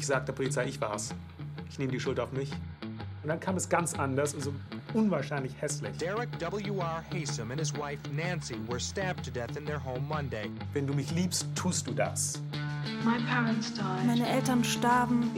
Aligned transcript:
Ich 0.00 0.06
sage 0.06 0.24
der 0.24 0.32
Polizei, 0.32 0.64
ich 0.64 0.80
war's. 0.80 1.14
Ich 1.68 1.78
nehme 1.78 1.92
die 1.92 2.00
Schuld 2.00 2.18
auf 2.20 2.32
mich. 2.32 2.50
Und 3.22 3.28
dann 3.28 3.38
kam 3.38 3.56
es 3.56 3.68
ganz 3.68 3.92
anders 3.92 4.32
und 4.32 4.42
so 4.42 4.54
unwahrscheinlich 4.94 5.52
hässlich. 5.60 5.94
Derek 5.98 6.30
W.R. 6.40 7.04
Haysom 7.12 7.50
and 7.50 7.60
his 7.60 7.74
wife 7.74 8.00
Nancy 8.10 8.56
were 8.66 8.80
stabbed 8.80 9.22
to 9.26 9.30
death 9.30 9.58
in 9.58 9.66
their 9.66 9.78
home 9.84 10.00
Monday. 10.08 10.50
Wenn 10.72 10.86
du 10.86 10.94
mich 10.94 11.10
liebst, 11.10 11.44
tust 11.54 11.86
du 11.86 11.92
das. 11.92 12.40
Meine 14.06 14.26
Eltern 14.26 14.64
starben, 14.64 15.30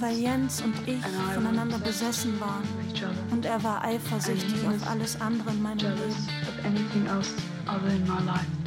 weil 0.00 0.16
Jens 0.16 0.62
und 0.62 0.88
ich 0.88 1.04
voneinander 1.34 1.78
besessen 1.78 2.40
waren. 2.40 2.62
Und 3.30 3.44
er 3.44 3.62
war 3.62 3.84
eifersüchtig 3.84 4.66
auf 4.66 4.88
alles 4.88 5.20
andere 5.20 5.50
in 5.50 5.62
meinem 5.62 5.78
Leben. 5.80 6.16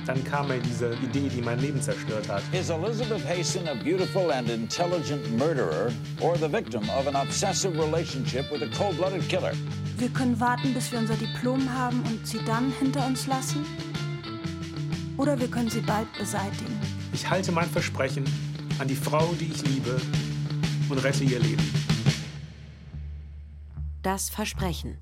Dann 0.06 0.24
kam 0.24 0.50
mir 0.50 0.60
diese 0.60 0.94
Idee, 0.96 1.30
die 1.30 1.42
mein 1.42 1.60
Leben 1.60 1.82
zerstört 1.82 2.30
hat. 2.30 2.44
Is 2.52 2.70
Elizabeth 2.70 3.26
Hayson 3.28 3.68
a 3.68 3.74
beautiful 3.74 4.32
and 4.32 4.48
intelligent 4.50 5.36
murderer 5.36 5.92
or 6.22 6.38
the 6.38 6.48
victim 6.48 6.84
of 6.92 7.08
an 7.08 7.16
obsessive 7.16 7.76
relationship 7.76 8.52
with 8.52 8.62
a 8.62 8.68
cold-blooded 8.78 9.28
killer? 9.28 9.54
Wir 9.98 10.10
können 10.10 10.40
warten, 10.40 10.74
bis 10.74 10.92
wir 10.92 11.00
unser 11.00 11.16
Diplom 11.16 11.74
haben 11.74 12.04
und 12.04 12.28
sie 12.28 12.40
dann 12.46 12.72
hinter 12.80 13.08
uns 13.08 13.26
lassen. 13.26 13.66
Oder 15.18 15.40
wir 15.40 15.48
können 15.48 15.70
sie 15.70 15.82
bald 15.82 16.12
beseitigen. 16.20 16.80
Ich 17.14 17.28
halte 17.28 17.52
mein 17.52 17.70
Versprechen 17.70 18.26
an 18.78 18.88
die 18.88 18.96
Frau, 18.96 19.34
die 19.40 19.46
ich 19.46 19.66
liebe, 19.66 20.00
und 20.90 21.04
rette 21.04 21.24
ihr 21.24 21.40
Leben. 21.40 21.64
Das 24.04 24.30
Versprechen. 24.30 24.98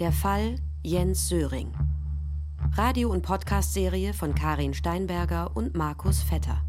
Der 0.00 0.10
Fall 0.10 0.56
Jens 0.82 1.28
Söring. 1.28 1.85
Radio- 2.76 3.08
und 3.08 3.22
Podcast-Serie 3.22 4.12
von 4.12 4.34
Karin 4.34 4.74
Steinberger 4.74 5.50
und 5.54 5.74
Markus 5.74 6.22
Vetter. 6.22 6.60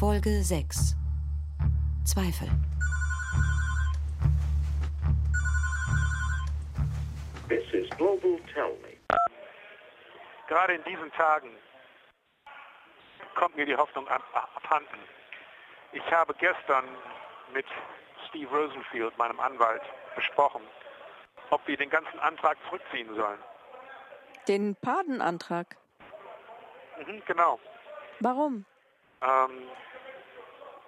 Folge 0.00 0.42
6. 0.42 0.96
Zweifel. 2.06 2.48
This 7.50 7.64
is 7.74 7.90
Global 7.98 8.40
Tell 8.54 8.78
Me. 8.80 8.96
Gerade 10.48 10.72
in 10.72 10.84
diesen 10.84 11.12
Tagen 11.12 11.50
kommt 13.34 13.56
mir 13.56 13.66
die 13.66 13.76
Hoffnung 13.76 14.08
ab, 14.08 14.22
abhanden. 14.32 15.00
Ich 15.92 16.10
habe 16.10 16.32
gestern 16.40 16.86
mit 17.52 17.66
Steve 18.30 18.48
Rosenfield, 18.48 19.18
meinem 19.18 19.38
Anwalt, 19.38 19.82
besprochen, 20.16 20.62
ob 21.50 21.60
wir 21.68 21.76
den 21.76 21.90
ganzen 21.90 22.18
Antrag 22.20 22.56
zurückziehen 22.70 23.14
sollen. 23.14 23.38
Den 24.48 24.74
Padenantrag? 24.76 25.76
Mhm, 27.06 27.22
genau. 27.26 27.60
Warum? 28.20 28.64
Ähm, 29.20 29.68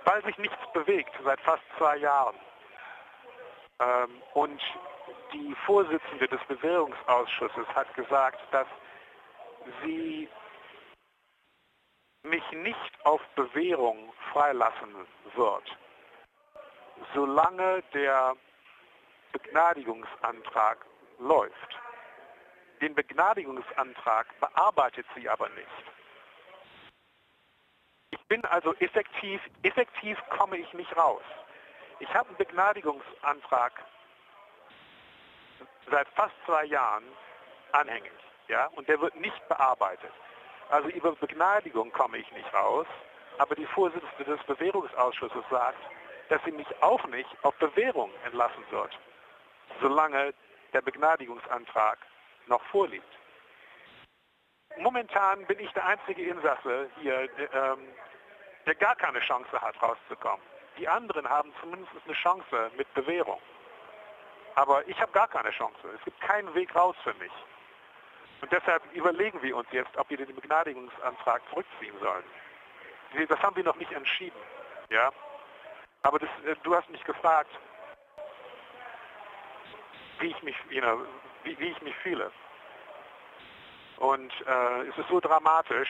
weil 0.04 0.24
sich 0.24 0.38
nichts 0.38 0.56
bewegt 0.72 1.12
seit 1.22 1.40
fast 1.42 1.62
zwei 1.76 1.98
Jahren. 1.98 2.36
Ähm, 3.80 4.22
und 4.34 4.60
die 5.32 5.54
Vorsitzende 5.66 6.26
des 6.26 6.40
Bewährungsausschusses 6.48 7.66
hat 7.74 7.92
gesagt, 7.94 8.40
dass 8.50 8.66
sie 9.84 10.28
mich 12.22 12.42
nicht 12.52 13.04
auf 13.04 13.20
Bewährung 13.36 14.12
freilassen 14.32 15.06
wird, 15.34 15.64
solange 17.14 17.82
der 17.94 18.34
Begnadigungsantrag 19.32 20.84
läuft. 21.18 21.78
Den 22.80 22.94
Begnadigungsantrag 22.94 24.26
bearbeitet 24.40 25.06
sie 25.14 25.28
aber 25.28 25.48
nicht. 25.50 25.66
Ich 28.10 28.26
bin 28.26 28.44
also 28.46 28.74
effektiv, 28.76 29.40
effektiv 29.62 30.18
komme 30.30 30.56
ich 30.56 30.72
nicht 30.72 30.96
raus. 30.96 31.22
Ich 31.98 32.12
habe 32.14 32.28
einen 32.28 32.38
Begnadigungsantrag 32.38 33.72
seit 35.90 36.08
fast 36.10 36.34
zwei 36.46 36.64
Jahren 36.64 37.04
anhängig, 37.72 38.12
ja, 38.48 38.66
und 38.68 38.88
der 38.88 39.00
wird 39.00 39.14
nicht 39.16 39.48
bearbeitet. 39.48 40.12
Also 40.70 40.88
über 40.88 41.14
Begnadigung 41.16 41.92
komme 41.92 42.18
ich 42.18 42.30
nicht 42.32 42.52
raus, 42.54 42.86
aber 43.38 43.54
die 43.56 43.66
Vorsitzende 43.66 44.24
des 44.24 44.42
Bewährungsausschusses 44.44 45.44
sagt, 45.50 45.78
dass 46.28 46.42
sie 46.44 46.52
mich 46.52 46.68
auch 46.82 47.04
nicht 47.08 47.28
auf 47.42 47.54
Bewährung 47.56 48.10
entlassen 48.24 48.64
wird, 48.70 48.98
solange 49.80 50.32
der 50.72 50.80
Begnadigungsantrag 50.80 51.98
noch 52.50 52.62
vorliegt. 52.64 53.06
Momentan 54.78 55.46
bin 55.46 55.58
ich 55.58 55.72
der 55.72 55.86
einzige 55.86 56.22
Insasse 56.22 56.90
hier, 57.00 57.28
ähm, 57.52 57.88
der 58.66 58.74
gar 58.74 58.94
keine 58.96 59.20
Chance 59.20 59.60
hat, 59.60 59.80
rauszukommen. 59.82 60.44
Die 60.78 60.88
anderen 60.88 61.28
haben 61.28 61.52
zumindest 61.60 61.92
eine 62.04 62.14
Chance 62.14 62.70
mit 62.76 62.92
Bewährung. 62.94 63.40
Aber 64.54 64.86
ich 64.88 65.00
habe 65.00 65.12
gar 65.12 65.28
keine 65.28 65.50
Chance. 65.50 65.78
Es 65.96 66.04
gibt 66.04 66.20
keinen 66.20 66.52
Weg 66.54 66.74
raus 66.74 66.96
für 67.02 67.14
mich. 67.14 67.32
Und 68.40 68.50
deshalb 68.52 68.82
überlegen 68.92 69.40
wir 69.42 69.56
uns 69.56 69.68
jetzt, 69.72 69.94
ob 69.96 70.08
wir 70.08 70.16
den 70.16 70.34
Begnadigungsantrag 70.34 71.42
zurückziehen 71.50 71.98
sollen. 72.00 72.24
Das 73.28 73.42
haben 73.42 73.56
wir 73.56 73.64
noch 73.64 73.76
nicht 73.76 73.92
entschieden. 73.92 74.38
Ja? 74.88 75.10
Aber 76.02 76.18
das, 76.18 76.30
äh, 76.46 76.56
du 76.62 76.74
hast 76.74 76.88
mich 76.90 77.04
gefragt, 77.04 77.50
wie 80.20 80.28
ich 80.28 80.42
mich, 80.42 80.56
you 80.70 80.80
know, 80.80 81.04
wie, 81.44 81.58
wie 81.58 81.68
ich 81.68 81.82
mich 81.82 81.94
fühle. 82.02 82.30
Und 83.98 84.32
äh, 84.46 84.88
es 84.88 84.96
ist 84.96 85.08
so 85.08 85.20
dramatisch, 85.20 85.88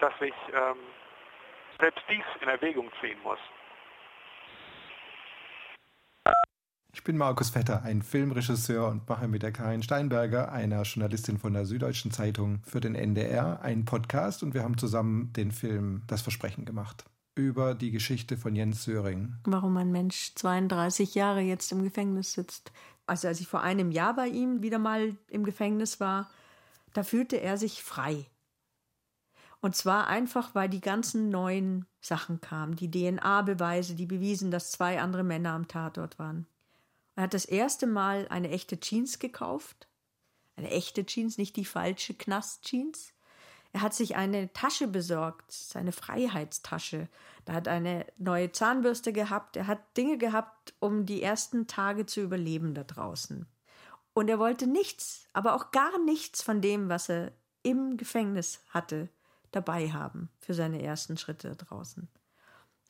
dass 0.00 0.12
ich 0.20 0.34
ähm, 0.54 0.76
selbst 1.80 2.02
dies 2.08 2.24
in 2.40 2.48
Erwägung 2.48 2.90
ziehen 3.00 3.18
muss. 3.22 3.38
Ich 6.92 7.04
bin 7.04 7.16
Markus 7.16 7.50
Vetter, 7.50 7.82
ein 7.84 8.02
Filmregisseur 8.02 8.88
und 8.88 9.08
mache 9.08 9.28
mit 9.28 9.42
der 9.42 9.52
Karin 9.52 9.82
Steinberger, 9.82 10.50
einer 10.50 10.82
Journalistin 10.82 11.38
von 11.38 11.52
der 11.52 11.64
Süddeutschen 11.64 12.10
Zeitung, 12.10 12.60
für 12.64 12.80
den 12.80 12.94
NDR 12.94 13.60
einen 13.62 13.84
Podcast 13.84 14.42
und 14.42 14.54
wir 14.54 14.62
haben 14.62 14.78
zusammen 14.78 15.32
den 15.32 15.52
Film 15.52 16.02
Das 16.06 16.22
Versprechen 16.22 16.64
gemacht 16.64 17.04
über 17.38 17.74
die 17.74 17.92
Geschichte 17.92 18.36
von 18.36 18.56
Jens 18.56 18.82
Söring. 18.82 19.34
Warum 19.44 19.76
ein 19.76 19.92
Mensch 19.92 20.32
32 20.34 21.14
Jahre 21.14 21.40
jetzt 21.40 21.70
im 21.70 21.84
Gefängnis 21.84 22.32
sitzt. 22.32 22.72
Also 23.08 23.28
als 23.28 23.40
ich 23.40 23.48
vor 23.48 23.62
einem 23.62 23.90
Jahr 23.90 24.14
bei 24.14 24.28
ihm 24.28 24.62
wieder 24.62 24.78
mal 24.78 25.16
im 25.28 25.44
Gefängnis 25.44 26.00
war, 26.00 26.30
da 26.92 27.02
fühlte 27.02 27.40
er 27.40 27.58
sich 27.58 27.82
frei. 27.82 28.26
Und 29.60 29.74
zwar 29.74 30.06
einfach, 30.06 30.54
weil 30.54 30.68
die 30.68 30.80
ganzen 30.80 31.30
neuen 31.30 31.86
Sachen 32.00 32.40
kamen, 32.40 32.76
die 32.76 32.90
DNA-Beweise, 32.90 33.94
die 33.94 34.06
bewiesen, 34.06 34.50
dass 34.50 34.70
zwei 34.70 35.00
andere 35.00 35.24
Männer 35.24 35.52
am 35.52 35.66
Tatort 35.66 36.18
waren. 36.18 36.46
Er 37.16 37.24
hat 37.24 37.34
das 37.34 37.44
erste 37.44 37.86
Mal 37.88 38.28
eine 38.28 38.50
echte 38.50 38.78
Jeans 38.78 39.18
gekauft. 39.18 39.88
Eine 40.54 40.70
echte 40.70 41.04
Jeans, 41.04 41.38
nicht 41.38 41.56
die 41.56 41.64
falsche 41.64 42.14
Knast-Jeans. 42.14 43.12
Er 43.72 43.82
hat 43.82 43.94
sich 43.94 44.16
eine 44.16 44.52
Tasche 44.52 44.88
besorgt, 44.88 45.52
seine 45.52 45.92
Freiheitstasche. 45.92 47.08
Da 47.44 47.52
hat 47.52 47.68
eine 47.68 48.06
neue 48.16 48.50
Zahnbürste 48.50 49.12
gehabt. 49.12 49.56
Er 49.56 49.66
hat 49.66 49.96
Dinge 49.96 50.18
gehabt, 50.18 50.74
um 50.80 51.06
die 51.06 51.22
ersten 51.22 51.66
Tage 51.66 52.06
zu 52.06 52.20
überleben 52.20 52.74
da 52.74 52.84
draußen. 52.84 53.46
Und 54.14 54.28
er 54.28 54.38
wollte 54.38 54.66
nichts, 54.66 55.28
aber 55.32 55.54
auch 55.54 55.70
gar 55.70 55.98
nichts 56.04 56.42
von 56.42 56.60
dem, 56.60 56.88
was 56.88 57.08
er 57.08 57.32
im 57.62 57.96
Gefängnis 57.96 58.60
hatte, 58.70 59.08
dabei 59.52 59.92
haben 59.92 60.28
für 60.40 60.54
seine 60.54 60.82
ersten 60.82 61.16
Schritte 61.16 61.48
da 61.48 61.54
draußen. 61.54 62.08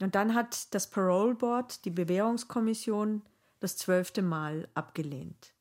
Und 0.00 0.14
dann 0.14 0.34
hat 0.34 0.72
das 0.74 0.88
Parole 0.88 1.34
Board, 1.34 1.84
die 1.84 1.90
Bewährungskommission, 1.90 3.22
das 3.60 3.76
zwölfte 3.76 4.22
Mal 4.22 4.68
abgelehnt. 4.74 5.52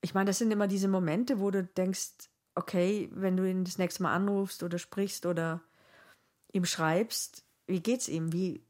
Ich 0.00 0.14
meine, 0.14 0.26
das 0.26 0.38
sind 0.38 0.50
immer 0.50 0.66
diese 0.66 0.88
Momente, 0.88 1.40
wo 1.40 1.50
du 1.50 1.62
denkst, 1.62 2.30
okay, 2.54 3.08
wenn 3.12 3.36
du 3.36 3.48
ihn 3.48 3.64
das 3.64 3.78
nächste 3.78 4.02
Mal 4.02 4.14
anrufst 4.14 4.62
oder 4.62 4.78
sprichst 4.78 5.26
oder 5.26 5.60
ihm 6.52 6.64
schreibst, 6.64 7.44
wie 7.66 7.80
geht's 7.80 8.08
ihm? 8.08 8.32
Wie 8.32 8.62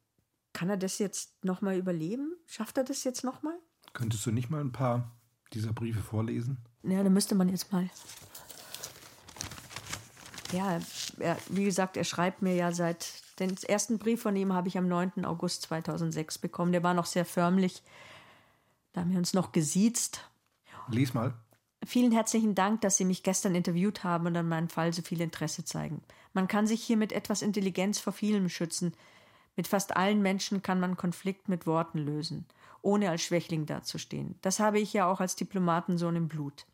kann 0.52 0.70
er 0.70 0.76
das 0.76 0.98
jetzt 0.98 1.44
nochmal 1.44 1.76
überleben? 1.76 2.34
Schafft 2.46 2.78
er 2.78 2.84
das 2.84 3.04
jetzt 3.04 3.24
nochmal? 3.24 3.58
Könntest 3.92 4.24
du 4.26 4.30
nicht 4.30 4.50
mal 4.50 4.60
ein 4.60 4.72
paar 4.72 5.10
dieser 5.52 5.72
Briefe 5.72 6.00
vorlesen? 6.00 6.58
Ja, 6.82 7.02
da 7.02 7.10
müsste 7.10 7.34
man 7.34 7.48
jetzt 7.48 7.72
mal. 7.72 7.88
Ja, 10.52 10.80
er, 11.18 11.36
wie 11.48 11.64
gesagt, 11.64 11.96
er 11.96 12.04
schreibt 12.04 12.42
mir 12.42 12.54
ja 12.54 12.72
seit. 12.72 13.22
Den 13.40 13.56
ersten 13.66 13.98
Brief 13.98 14.22
von 14.22 14.36
ihm 14.36 14.52
habe 14.52 14.68
ich 14.68 14.78
am 14.78 14.86
9. 14.86 15.24
August 15.24 15.62
2006 15.62 16.38
bekommen. 16.38 16.70
Der 16.70 16.84
war 16.84 16.94
noch 16.94 17.06
sehr 17.06 17.24
förmlich. 17.24 17.82
Da 18.92 19.00
haben 19.00 19.10
wir 19.10 19.18
uns 19.18 19.34
noch 19.34 19.50
gesiezt. 19.50 20.20
Lies 20.88 21.14
mal. 21.14 21.34
Vielen 21.86 22.12
herzlichen 22.12 22.54
Dank, 22.54 22.80
dass 22.80 22.96
Sie 22.96 23.04
mich 23.04 23.22
gestern 23.22 23.54
interviewt 23.54 24.04
haben 24.04 24.26
und 24.26 24.36
an 24.36 24.48
meinem 24.48 24.68
Fall 24.68 24.92
so 24.92 25.02
viel 25.02 25.20
Interesse 25.20 25.64
zeigen. 25.64 26.02
Man 26.32 26.48
kann 26.48 26.66
sich 26.66 26.82
hier 26.82 26.96
mit 26.96 27.12
etwas 27.12 27.42
Intelligenz 27.42 27.98
vor 27.98 28.12
vielem 28.12 28.48
schützen. 28.48 28.94
Mit 29.56 29.68
fast 29.68 29.96
allen 29.96 30.22
Menschen 30.22 30.62
kann 30.62 30.80
man 30.80 30.96
Konflikt 30.96 31.48
mit 31.48 31.66
Worten 31.66 31.98
lösen, 31.98 32.46
ohne 32.80 33.10
als 33.10 33.22
Schwächling 33.22 33.66
dazustehen. 33.66 34.36
Das 34.40 34.60
habe 34.60 34.80
ich 34.80 34.92
ja 34.92 35.10
auch 35.10 35.20
als 35.20 35.36
Diplomatensohn 35.36 36.16
im 36.16 36.28
Blut. 36.28 36.66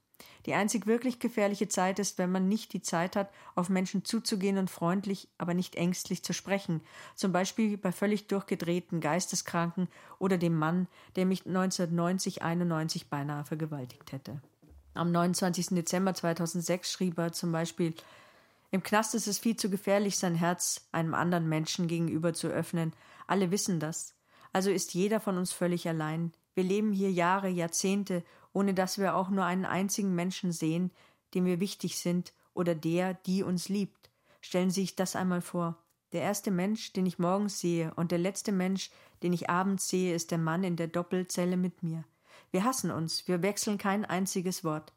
Die 0.46 0.54
einzig 0.54 0.86
wirklich 0.86 1.18
gefährliche 1.18 1.68
Zeit 1.68 1.98
ist, 1.98 2.18
wenn 2.18 2.30
man 2.30 2.48
nicht 2.48 2.72
die 2.72 2.82
Zeit 2.82 3.16
hat, 3.16 3.30
auf 3.54 3.68
Menschen 3.68 4.04
zuzugehen 4.04 4.58
und 4.58 4.70
freundlich, 4.70 5.28
aber 5.38 5.54
nicht 5.54 5.76
ängstlich 5.76 6.22
zu 6.22 6.32
sprechen. 6.32 6.80
Zum 7.14 7.32
Beispiel 7.32 7.76
bei 7.76 7.92
völlig 7.92 8.28
durchgedrehten 8.28 9.00
Geisteskranken 9.00 9.88
oder 10.18 10.38
dem 10.38 10.56
Mann, 10.56 10.86
der 11.16 11.26
mich 11.26 11.46
1990, 11.46 12.42
91 12.42 13.08
beinahe 13.08 13.44
vergewaltigt 13.44 14.12
hätte. 14.12 14.40
Am 15.00 15.12
29. 15.12 15.68
Dezember 15.68 16.12
2006 16.12 16.92
schrieb 16.92 17.16
er 17.16 17.32
zum 17.32 17.52
Beispiel, 17.52 17.94
im 18.70 18.82
Knast 18.82 19.14
ist 19.14 19.28
es 19.28 19.38
viel 19.38 19.56
zu 19.56 19.70
gefährlich, 19.70 20.18
sein 20.18 20.34
Herz 20.34 20.88
einem 20.92 21.14
anderen 21.14 21.48
Menschen 21.48 21.88
gegenüber 21.88 22.34
zu 22.34 22.48
öffnen. 22.48 22.92
Alle 23.26 23.50
wissen 23.50 23.80
das. 23.80 24.14
Also 24.52 24.70
ist 24.70 24.92
jeder 24.92 25.18
von 25.18 25.38
uns 25.38 25.54
völlig 25.54 25.88
allein. 25.88 26.32
Wir 26.52 26.64
leben 26.64 26.92
hier 26.92 27.10
Jahre, 27.10 27.48
Jahrzehnte, 27.48 28.22
ohne 28.52 28.74
dass 28.74 28.98
wir 28.98 29.16
auch 29.16 29.30
nur 29.30 29.46
einen 29.46 29.64
einzigen 29.64 30.14
Menschen 30.14 30.52
sehen, 30.52 30.90
dem 31.32 31.46
wir 31.46 31.60
wichtig 31.60 31.98
sind 31.98 32.34
oder 32.52 32.74
der, 32.74 33.14
die 33.14 33.42
uns 33.42 33.70
liebt. 33.70 34.10
Stellen 34.42 34.68
Sie 34.68 34.82
sich 34.82 34.96
das 34.96 35.16
einmal 35.16 35.40
vor. 35.40 35.78
Der 36.12 36.20
erste 36.20 36.50
Mensch, 36.50 36.92
den 36.92 37.06
ich 37.06 37.18
morgens 37.18 37.58
sehe, 37.58 37.94
und 37.94 38.12
der 38.12 38.18
letzte 38.18 38.52
Mensch, 38.52 38.90
den 39.22 39.32
ich 39.32 39.48
abends 39.48 39.88
sehe, 39.88 40.14
ist 40.14 40.30
der 40.30 40.36
Mann 40.36 40.62
in 40.62 40.76
der 40.76 40.88
Doppelzelle 40.88 41.56
mit 41.56 41.82
mir. 41.82 42.04
Wir 42.52 42.64
hassen 42.64 42.90
uns, 42.90 43.28
wir 43.28 43.42
wechseln 43.42 43.78
kein 43.78 44.04
einziges 44.04 44.64
Wort. 44.64 44.92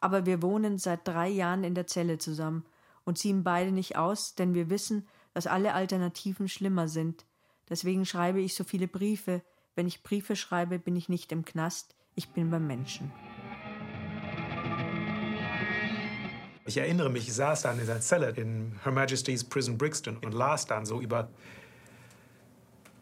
Aber 0.00 0.26
wir 0.26 0.42
wohnen 0.42 0.78
seit 0.78 1.08
drei 1.08 1.28
Jahren 1.28 1.64
in 1.64 1.74
der 1.74 1.86
Zelle 1.86 2.18
zusammen 2.18 2.66
und 3.04 3.16
ziehen 3.16 3.42
beide 3.42 3.72
nicht 3.72 3.96
aus, 3.96 4.34
denn 4.34 4.54
wir 4.54 4.68
wissen, 4.68 5.08
dass 5.32 5.46
alle 5.46 5.72
Alternativen 5.72 6.48
schlimmer 6.48 6.86
sind. 6.86 7.24
Deswegen 7.70 8.04
schreibe 8.04 8.40
ich 8.40 8.54
so 8.54 8.62
viele 8.62 8.88
Briefe. 8.88 9.42
Wenn 9.74 9.86
ich 9.86 10.02
Briefe 10.02 10.36
schreibe, 10.36 10.78
bin 10.78 10.96
ich 10.96 11.08
nicht 11.08 11.32
im 11.32 11.44
Knast, 11.44 11.96
ich 12.14 12.30
bin 12.30 12.50
beim 12.50 12.66
Menschen. 12.66 13.10
Ich 16.66 16.76
erinnere 16.76 17.08
mich, 17.08 17.26
ich 17.26 17.34
saß 17.34 17.62
dann 17.62 17.80
in 17.80 17.86
der 17.86 18.02
Zelle 18.02 18.30
in 18.30 18.78
Her 18.84 18.92
Majesty's 18.92 19.42
Prison 19.42 19.78
Brixton 19.78 20.18
und 20.18 20.34
las 20.34 20.66
dann 20.66 20.84
so 20.84 21.00
über 21.00 21.30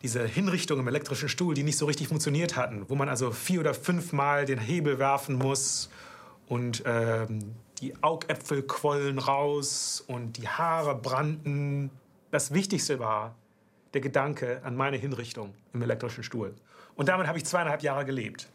diese 0.06 0.24
Hinrichtungen 0.24 0.82
im 0.82 0.86
elektrischen 0.86 1.28
Stuhl, 1.28 1.54
die 1.54 1.64
nicht 1.64 1.78
so 1.78 1.84
richtig 1.84 2.06
funktioniert 2.06 2.54
hatten, 2.54 2.84
wo 2.88 2.94
man 2.94 3.08
also 3.08 3.32
vier 3.32 3.58
oder 3.58 3.74
fünfmal 3.74 4.44
den 4.44 4.60
Hebel 4.60 5.00
werfen 5.00 5.34
muss 5.34 5.90
und 6.46 6.84
ähm, 6.86 7.56
die 7.80 7.92
Augäpfel 8.04 8.62
quollen 8.62 9.18
raus 9.18 10.04
und 10.06 10.36
die 10.36 10.46
Haare 10.46 10.94
brannten. 10.94 11.90
Das 12.30 12.54
Wichtigste 12.54 13.00
war 13.00 13.34
der 13.94 14.00
Gedanke 14.00 14.60
an 14.62 14.76
meine 14.76 14.96
Hinrichtung 14.96 15.54
im 15.72 15.82
elektrischen 15.82 16.22
Stuhl. 16.22 16.54
Und 16.94 17.08
damit 17.08 17.26
habe 17.26 17.38
ich 17.38 17.44
zweieinhalb 17.44 17.82
Jahre 17.82 18.04
gelebt. 18.04 18.48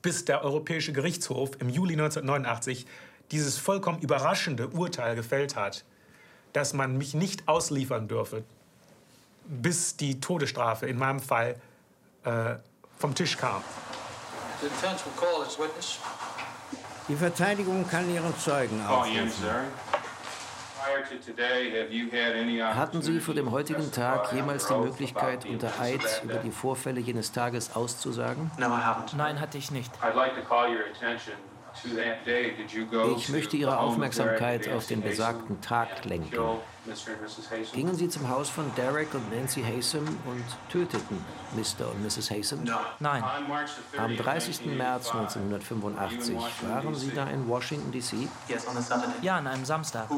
Bis 0.00 0.24
der 0.24 0.42
Europäische 0.42 0.94
Gerichtshof 0.94 1.50
im 1.60 1.68
Juli 1.68 1.92
1989 1.92 2.86
dieses 3.32 3.58
vollkommen 3.58 3.98
überraschende 4.00 4.68
Urteil 4.68 5.14
gefällt 5.14 5.56
hat, 5.56 5.84
dass 6.54 6.72
man 6.72 6.96
mich 6.96 7.12
nicht 7.12 7.48
ausliefern 7.48 8.08
dürfe, 8.08 8.44
bis 9.46 9.96
die 9.96 10.20
Todesstrafe 10.20 10.86
in 10.86 10.98
meinem 10.98 11.20
Fall 11.20 11.56
äh, 12.24 12.54
vom 12.98 13.14
Tisch 13.14 13.36
kam. 13.36 13.62
The 14.60 14.68
defense 14.68 15.04
will 15.04 15.12
call 15.16 15.42
its 15.44 15.58
witness. 15.58 15.98
Die 17.08 17.16
Verteidigung 17.16 17.86
kann 17.88 18.08
ihren 18.12 18.36
Zeugen 18.38 18.80
aufrufen. 18.86 19.42
Hatten 22.74 23.02
Sie 23.02 23.20
vor 23.20 23.34
dem 23.34 23.50
heutigen 23.50 23.90
Tag 23.92 24.32
jemals 24.32 24.66
die 24.66 24.74
Möglichkeit, 24.74 25.44
unter 25.46 25.80
Eid 25.80 26.00
über 26.24 26.36
die 26.36 26.50
Vorfälle 26.50 27.00
jenes 27.00 27.32
Tages 27.32 27.74
auszusagen? 27.74 28.50
Nein, 29.16 29.40
hatte 29.40 29.58
ich 29.58 29.70
nicht. 29.70 29.90
Ich 33.16 33.28
möchte 33.28 33.56
Ihre 33.56 33.78
Aufmerksamkeit 33.78 34.68
auf 34.70 34.86
den 34.86 35.02
besagten 35.02 35.60
Tag 35.60 36.04
lenken. 36.04 36.36
Gingen 37.72 37.94
Sie 37.94 38.08
zum 38.08 38.28
Haus 38.28 38.50
von 38.50 38.64
Derek 38.74 39.14
und 39.14 39.32
Nancy 39.32 39.62
Haysom 39.62 40.04
und 40.04 40.44
töteten 40.68 41.24
Mr. 41.54 41.88
und 41.90 42.02
Mrs. 42.02 42.30
Haysom? 42.30 42.64
Nein. 42.98 43.22
Am 43.96 44.16
30. 44.16 44.66
März 44.66 45.12
1985 45.12 46.36
waren 46.68 46.94
Sie 46.94 47.12
da 47.14 47.28
in 47.28 47.48
Washington, 47.48 47.92
D.C.? 47.92 48.28
Ja, 49.22 49.36
an 49.36 49.46
einem 49.46 49.64
Samstag. 49.64 50.08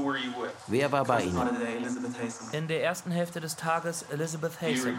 Wer 0.66 0.90
war 0.90 1.04
bei 1.04 1.24
Ihnen? 1.24 1.50
In 2.52 2.66
der 2.66 2.82
ersten 2.82 3.10
Hälfte 3.10 3.40
des 3.40 3.56
Tages 3.56 4.02
Elizabeth 4.10 4.60
Haysom. 4.62 4.98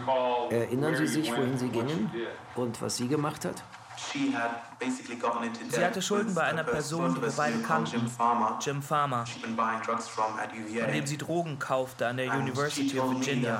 Erinnern 0.50 0.94
Sie 0.94 1.08
sich, 1.08 1.32
wohin 1.32 1.58
Sie 1.58 1.68
gingen 1.68 2.10
und 2.54 2.80
was 2.80 2.96
sie 2.96 3.08
gemacht 3.08 3.44
hat? 3.44 3.62
Sie 3.96 5.84
hatte 5.84 6.02
Schulden 6.02 6.34
bei 6.34 6.42
einer 6.42 6.64
Person, 6.64 7.14
die 7.14 7.22
wir 7.22 7.32
beide 7.32 7.58
kannten, 7.58 7.96
Jim 8.60 8.82
Farmer, 8.82 9.24
von 9.26 10.92
dem 10.92 11.06
sie 11.06 11.16
Drogen 11.16 11.58
kaufte 11.58 12.06
an 12.06 12.16
der 12.18 12.32
University 12.34 12.98
of 12.98 13.10
Virginia. 13.10 13.58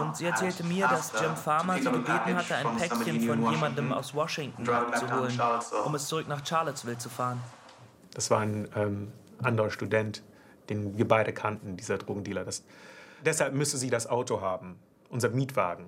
Und 0.00 0.16
sie 0.16 0.26
erzählte 0.26 0.64
mir, 0.64 0.86
dass 0.88 1.12
Jim 1.20 1.36
Farmer 1.36 1.78
sie 1.78 1.84
gebeten 1.84 2.36
hatte, 2.36 2.56
ein 2.56 2.76
Päckchen 2.76 3.20
von 3.20 3.50
jemandem 3.50 3.92
aus 3.92 4.14
Washington 4.14 4.68
abzuholen, 4.68 5.40
um 5.84 5.94
es 5.94 6.06
zurück 6.08 6.28
nach 6.28 6.44
Charlottesville 6.46 6.98
zu 6.98 7.08
fahren. 7.08 7.40
Das 8.12 8.30
war 8.30 8.40
ein 8.40 8.68
ähm, 8.76 9.12
anderer 9.42 9.70
Student, 9.70 10.22
den 10.68 10.96
wir 10.96 11.08
beide 11.08 11.32
kannten, 11.32 11.76
dieser 11.76 11.98
Drogendealer. 11.98 12.44
Das, 12.44 12.64
deshalb 13.24 13.54
müsste 13.54 13.76
sie 13.76 13.90
das 13.90 14.06
Auto 14.06 14.40
haben, 14.40 14.78
unser 15.10 15.30
Mietwagen. 15.30 15.86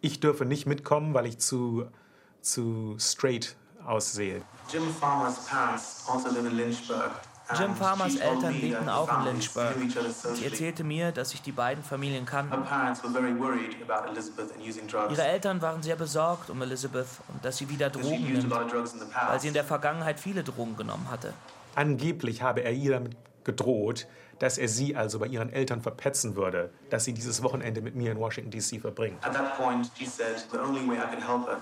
Ich 0.00 0.20
dürfe 0.20 0.44
nicht 0.44 0.66
mitkommen, 0.66 1.12
weil 1.14 1.26
ich 1.26 1.38
zu 1.38 1.86
zu 2.42 2.96
straight 2.98 3.56
aussehe. 3.86 4.42
Jim 4.72 4.88
Farmers 4.94 5.46
parents 5.46 6.04
also 6.08 6.28
live 6.28 6.46
in 6.46 6.56
Lynchburg. 6.56 7.10
Jim 7.58 7.74
Farmers 7.74 8.16
Eltern 8.16 8.60
lebten 8.60 8.88
auch 8.88 9.18
in 9.18 9.24
Lynchburg. 9.24 9.74
Sie 10.34 10.44
erzählte 10.44 10.84
mir, 10.84 11.10
dass 11.10 11.30
sich 11.30 11.42
die 11.42 11.52
beiden 11.52 11.82
Familien 11.82 12.24
kannten. 12.24 12.62
Ihre 15.10 15.24
Eltern 15.24 15.60
waren 15.60 15.82
sehr 15.82 15.96
besorgt 15.96 16.50
um 16.50 16.62
Elizabeth 16.62 17.08
und 17.28 17.44
dass 17.44 17.56
sie 17.58 17.68
wieder 17.68 17.90
Drogen 17.90 18.32
nimmt, 18.32 18.50
weil 18.50 19.40
sie 19.40 19.48
in 19.48 19.54
der 19.54 19.64
Vergangenheit 19.64 20.20
viele 20.20 20.44
Drogen 20.44 20.76
genommen 20.76 21.10
hatte. 21.10 21.34
Angeblich 21.74 22.42
habe 22.42 22.62
er 22.62 22.72
ihr 22.72 22.92
damit 22.92 23.16
gedroht, 23.44 24.06
dass 24.38 24.58
er 24.58 24.68
sie 24.68 24.96
also 24.96 25.18
bei 25.18 25.26
ihren 25.26 25.52
Eltern 25.52 25.82
verpetzen 25.82 26.36
würde, 26.36 26.70
dass 26.88 27.04
sie 27.04 27.12
dieses 27.12 27.42
Wochenende 27.42 27.80
mit 27.80 27.94
mir 27.94 28.12
in 28.12 28.18
Washington 28.18 28.50
D.C. 28.50 28.78
verbringt. 28.78 29.24
At 29.24 29.34
that 29.34 29.56
point, 29.56 29.90
she 29.98 30.06
said, 30.06 30.46
the 30.50 30.58
only 30.58 30.86
way 30.88 30.96
I 30.96 31.06
could 31.06 31.22
help 31.26 31.46
her 31.46 31.58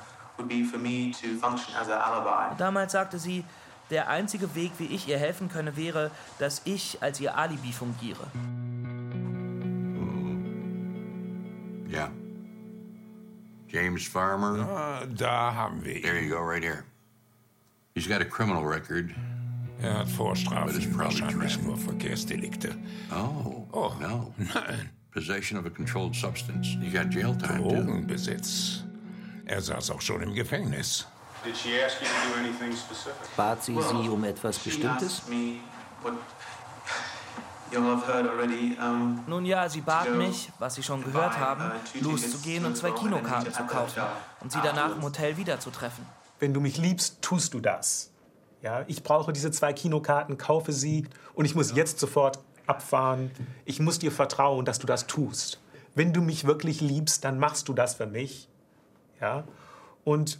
Damals 2.58 2.92
sagte 2.92 3.18
sie, 3.18 3.44
der 3.90 4.08
einzige 4.08 4.54
Weg, 4.54 4.72
wie 4.78 4.86
ich 4.86 5.08
ihr 5.08 5.18
helfen 5.18 5.48
könne, 5.48 5.76
wäre, 5.76 6.10
dass 6.38 6.62
ich 6.64 7.02
als 7.02 7.20
ihr 7.20 7.36
Alibi 7.36 7.72
fungiere. 7.72 8.26
Ja. 11.88 12.10
James 13.68 14.06
Farmer. 14.06 14.68
Ah, 14.68 15.06
da 15.06 15.54
haben 15.54 15.84
wir 15.84 15.96
ihn. 15.96 16.02
There 16.02 16.20
you 16.20 16.34
go, 16.34 16.40
right 16.40 16.62
here. 16.62 16.84
He's 17.94 18.06
got 18.06 18.20
a 18.20 18.24
criminal 18.24 18.64
record. 18.64 19.10
Er 19.80 20.00
hat 20.00 20.08
Vorstrafen, 20.08 20.98
wahrscheinlich 20.98 21.62
nur 21.62 21.76
Verkehrsdelikte. 21.76 22.74
Oh, 23.12 23.66
oh, 23.72 23.92
no. 24.00 24.34
Nein. 24.36 24.90
Possession 25.12 25.58
of 25.58 25.66
a 25.66 25.70
controlled 25.70 26.14
substance. 26.14 26.76
You 26.80 26.90
got 26.90 27.10
jail 27.10 27.34
time, 27.34 27.62
Drogenbesitz. 27.62 28.84
Er 29.48 29.62
saß 29.62 29.90
auch 29.92 30.00
schon 30.02 30.20
im 30.22 30.34
Gefängnis. 30.34 31.06
Bat 33.34 33.64
sie 33.64 33.74
Sie 33.74 34.08
um 34.08 34.24
etwas 34.24 34.58
Bestimmtes? 34.58 35.22
Nun 39.26 39.44
ja, 39.46 39.68
sie 39.68 39.80
bat 39.80 40.14
mich, 40.14 40.50
was 40.58 40.74
Sie 40.74 40.82
schon 40.82 41.02
gehört 41.02 41.38
haben, 41.38 41.64
uh, 41.64 42.04
loszugehen 42.04 42.66
und 42.66 42.76
zwei 42.76 42.90
Kinokarten 42.90 43.52
zu 43.52 43.62
kaufen 43.64 44.02
und 44.40 44.52
sie 44.52 44.58
danach 44.62 44.94
im 44.94 45.02
Hotel 45.02 45.36
wiederzutreffen. 45.38 46.04
Wenn 46.40 46.52
du 46.52 46.60
mich 46.60 46.76
liebst, 46.76 47.22
tust 47.22 47.54
du 47.54 47.60
das. 47.60 48.10
Ja, 48.62 48.84
ich 48.86 49.02
brauche 49.02 49.32
diese 49.32 49.50
zwei 49.50 49.72
Kinokarten, 49.72 50.36
kaufe 50.36 50.72
sie 50.72 51.06
und 51.34 51.46
ich 51.46 51.54
muss 51.54 51.74
jetzt 51.74 52.00
sofort 52.00 52.38
abfahren. 52.66 53.30
Ich 53.64 53.80
muss 53.80 53.98
dir 53.98 54.12
vertrauen, 54.12 54.66
dass 54.66 54.78
du 54.78 54.86
das 54.86 55.06
tust. 55.06 55.58
Wenn 55.94 56.12
du 56.12 56.20
mich 56.20 56.46
wirklich 56.46 56.82
liebst, 56.82 57.24
dann 57.24 57.38
machst 57.38 57.68
du 57.68 57.72
das 57.72 57.94
für 57.94 58.06
mich. 58.06 58.48
Ja? 59.20 59.46
Und 60.04 60.38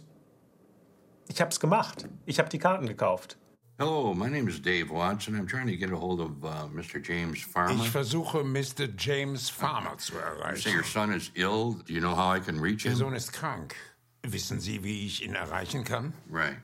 ich 1.27 1.41
habe 1.41 1.51
es 1.51 1.59
gemacht. 1.59 2.07
Ich 2.25 2.39
habe 2.39 2.49
die 2.49 2.59
Karten 2.59 2.87
gekauft. 2.87 3.37
Hello, 3.77 4.13
my 4.13 4.27
name 4.27 4.49
is 4.49 4.59
Dave 4.61 4.89
Watts 4.89 5.27
and 5.27 5.37
I'm 5.37 5.47
trying 5.47 5.67
to 5.67 5.77
get 5.77 5.89
a 5.93 5.95
hold 5.95 6.19
of 6.19 6.43
uh, 6.43 6.67
Mr. 6.67 7.01
James 7.01 7.41
Farmer. 7.41 7.81
Ich 7.81 7.89
versuche 7.89 8.43
Mr. 8.43 8.89
James 8.97 9.49
Farmer 9.49 9.97
zu 9.97 10.17
erreichen. 10.17 10.55
You 10.55 10.61
say 10.61 10.73
your 10.73 10.83
son 10.83 11.13
is 11.13 11.31
ill. 11.35 11.77
Do 11.85 11.93
you 11.93 12.01
know 12.01 12.13
how 12.13 12.29
I 12.29 12.41
can 12.41 12.59
reach 12.59 12.83
him? 12.83 12.91
Der 12.91 12.97
Sohn 12.97 13.15
ist 13.15 13.31
krank. 13.31 13.75
Wissen 14.23 14.59
Sie, 14.59 14.83
wie 14.83 15.05
ich 15.05 15.23
ihn 15.23 15.33
erreichen 15.33 15.85
kann? 15.85 16.11
Right. 16.29 16.57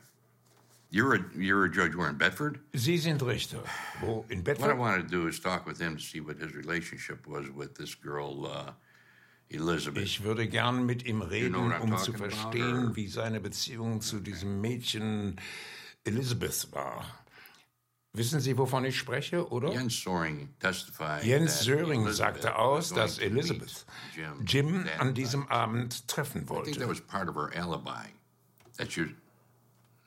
You're 0.92 1.16
a, 1.16 1.20
you're 1.38 1.64
a 1.64 1.70
judge 1.70 1.96
where 1.96 2.10
in 2.10 2.18
Bedford? 2.18 2.60
Sie 2.74 2.98
sind 2.98 3.22
Richter. 3.22 3.64
Wo 4.02 4.26
in 4.28 4.44
Bedford? 4.44 4.68
What 4.68 4.76
I 4.76 4.78
want 4.78 5.02
to 5.02 5.08
do 5.08 5.28
is 5.28 5.40
talk 5.40 5.66
with 5.66 5.80
him 5.80 5.96
to 5.96 6.04
see 6.04 6.20
what 6.20 6.38
his 6.38 6.54
relationship 6.54 7.26
was 7.28 7.50
with 7.50 7.76
this 7.76 7.96
girl, 7.96 8.46
uh. 8.46 8.72
Ich 9.48 10.24
würde 10.24 10.48
gern 10.48 10.86
mit 10.86 11.06
ihm 11.06 11.22
reden, 11.22 11.56
um 11.56 11.98
zu 11.98 12.14
verstehen, 12.14 12.96
wie 12.96 13.08
seine 13.08 13.40
Beziehung 13.40 14.02
zu 14.02 14.20
diesem 14.20 14.60
Mädchen 14.60 15.40
Elizabeth 16.04 16.68
war. 16.72 17.06
Wissen 18.14 18.40
Sie, 18.40 18.58
wovon 18.58 18.86
ich 18.86 18.98
spreche, 18.98 19.52
oder? 19.52 19.74
Jens 19.74 20.02
Söring 20.04 20.50
sagte 22.12 22.56
aus, 22.56 22.94
dass 22.94 23.20
Elizabeth 23.20 23.86
Jim 24.46 24.86
an 25.00 25.14
diesem 25.14 25.48
Abend 25.50 26.08
treffen 26.08 26.48
wollte. 26.48 26.70
I 26.70 26.74
think 26.74 26.80
that 26.80 26.90
was 26.90 27.02
part 27.02 27.28
of 27.28 27.36
her 27.36 27.52
alibi. 27.54 28.08
That's 28.78 28.96
your. 28.96 29.08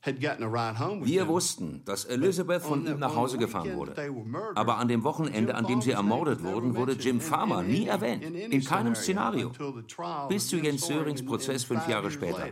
wir 0.03 1.29
wussten, 1.29 1.83
dass 1.85 2.05
Elizabeth 2.07 2.63
von 2.63 2.87
ihm 2.87 2.99
nach 2.99 3.15
Hause 3.15 3.37
gefahren 3.39 3.75
wurde. 3.75 3.95
Aber 4.55 4.79
an 4.79 4.89
dem 4.89 5.05
Wochenende, 5.05 5.55
an 5.55 5.67
dem 5.67 5.83
sie 5.83 5.91
ermordet 5.91 6.43
wurden, 6.43 6.75
wurde 6.75 6.93
Jim 6.93 7.21
Farmer 7.21 7.63
nie 7.63 7.87
erwähnt. 7.87 8.25
In 8.25 8.65
keinem 8.65 8.95
Szenario. 8.95 9.53
Bis 10.29 10.49
zu 10.49 10.57
Jens 10.57 10.87
Sörings 10.87 11.25
Prozess 11.25 11.65
fünf 11.65 11.87
Jahre 11.87 12.11
später. 12.11 12.49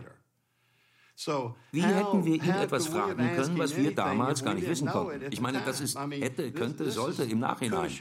Wie 1.71 1.81
hätten 1.81 2.23
wir 2.23 2.35
ihn 2.35 2.49
etwas 2.49 2.87
fragen 2.87 3.31
können, 3.35 3.57
was 3.57 3.75
wir 3.75 3.93
damals 3.93 4.43
gar 4.43 4.53
nicht 4.53 4.69
wissen 4.69 4.87
konnten? 4.87 5.31
Ich 5.31 5.41
meine, 5.41 5.61
das 5.65 5.81
ist 5.81 5.99
hätte, 5.99 6.51
könnte, 6.51 6.89
sollte 6.91 7.23
im 7.23 7.39
Nachhinein. 7.39 7.91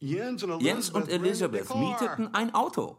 Jens 0.00 0.90
und 0.90 1.08
Elizabeth 1.08 1.74
mieteten 1.74 2.32
ein 2.32 2.54
Auto. 2.54 2.96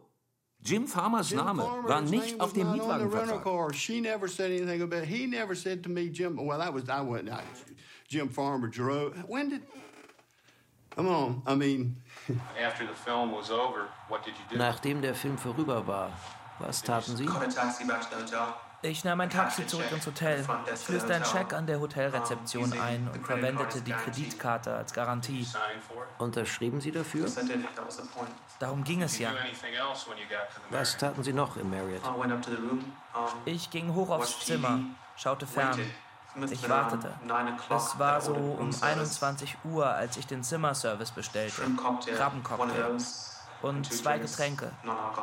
Jim 0.62 0.86
Farmers 0.86 1.32
Name 1.32 1.62
war 1.62 2.02
nicht 2.02 2.38
auf 2.40 2.52
dem 2.52 2.70
Mietwagenvertrag. 2.72 3.74
She 3.74 4.00
never 4.00 4.28
said 4.28 4.50
anything 4.50 4.82
about. 4.82 5.04
He 5.04 5.26
never 5.26 5.54
said 5.54 5.82
to 5.84 5.88
me, 5.88 6.10
Jim. 6.10 6.36
Well, 6.36 6.58
that 6.58 6.72
was 6.72 6.88
I 6.88 7.00
went. 7.00 7.30
Jim 8.08 8.28
Farmer 8.28 8.68
drove. 8.68 9.16
When 9.26 9.48
did? 9.48 9.62
Come 10.96 11.08
on. 11.08 11.42
I 11.46 11.54
mean. 11.54 11.96
After 12.60 12.86
the 12.86 12.94
film 12.94 13.32
was 13.32 13.50
over, 13.50 13.88
what 14.08 14.24
did 14.24 14.34
you 14.34 14.44
do? 14.50 14.56
Nachdem 14.58 15.00
der 15.00 15.14
Film 15.14 15.38
vorüber 15.38 15.86
war, 15.86 16.12
was 16.58 16.82
taten 16.82 17.16
Sie? 17.16 17.26
Ich 18.82 19.04
nahm 19.04 19.20
ein 19.20 19.28
Taxi 19.28 19.66
zurück 19.66 19.92
ins 19.92 20.06
Hotel, 20.06 20.42
flößte 20.74 21.14
einen 21.14 21.24
Scheck 21.24 21.52
an 21.52 21.66
der 21.66 21.80
Hotelrezeption 21.80 22.72
ein 22.80 23.08
und 23.12 23.26
verwendete 23.26 23.82
die 23.82 23.92
Kreditkarte 23.92 24.74
als 24.74 24.94
Garantie. 24.94 25.46
Unterschrieben 26.18 26.80
Sie 26.80 26.90
dafür? 26.90 27.26
Darum 28.58 28.82
ging 28.82 29.02
es 29.02 29.18
ja. 29.18 29.32
Was 30.70 30.96
taten 30.96 31.22
Sie 31.22 31.34
noch 31.34 31.56
im 31.58 31.68
Marriott? 31.70 32.02
Ich 33.44 33.70
ging 33.70 33.94
hoch 33.94 34.08
aufs 34.10 34.40
Zimmer, 34.46 34.80
schaute 35.16 35.46
fern. 35.46 35.78
Ich 36.50 36.68
wartete. 36.68 37.12
Es 37.68 37.98
war 37.98 38.20
so 38.20 38.34
um 38.34 38.70
21 38.80 39.58
Uhr, 39.64 39.86
als 39.86 40.16
ich 40.16 40.26
den 40.26 40.42
Zimmerservice 40.42 41.10
bestellte. 41.10 41.62
Krabbencocktail 42.16 42.96
und 43.62 43.92
zwei 43.92 44.18
Getränke, 44.18 44.72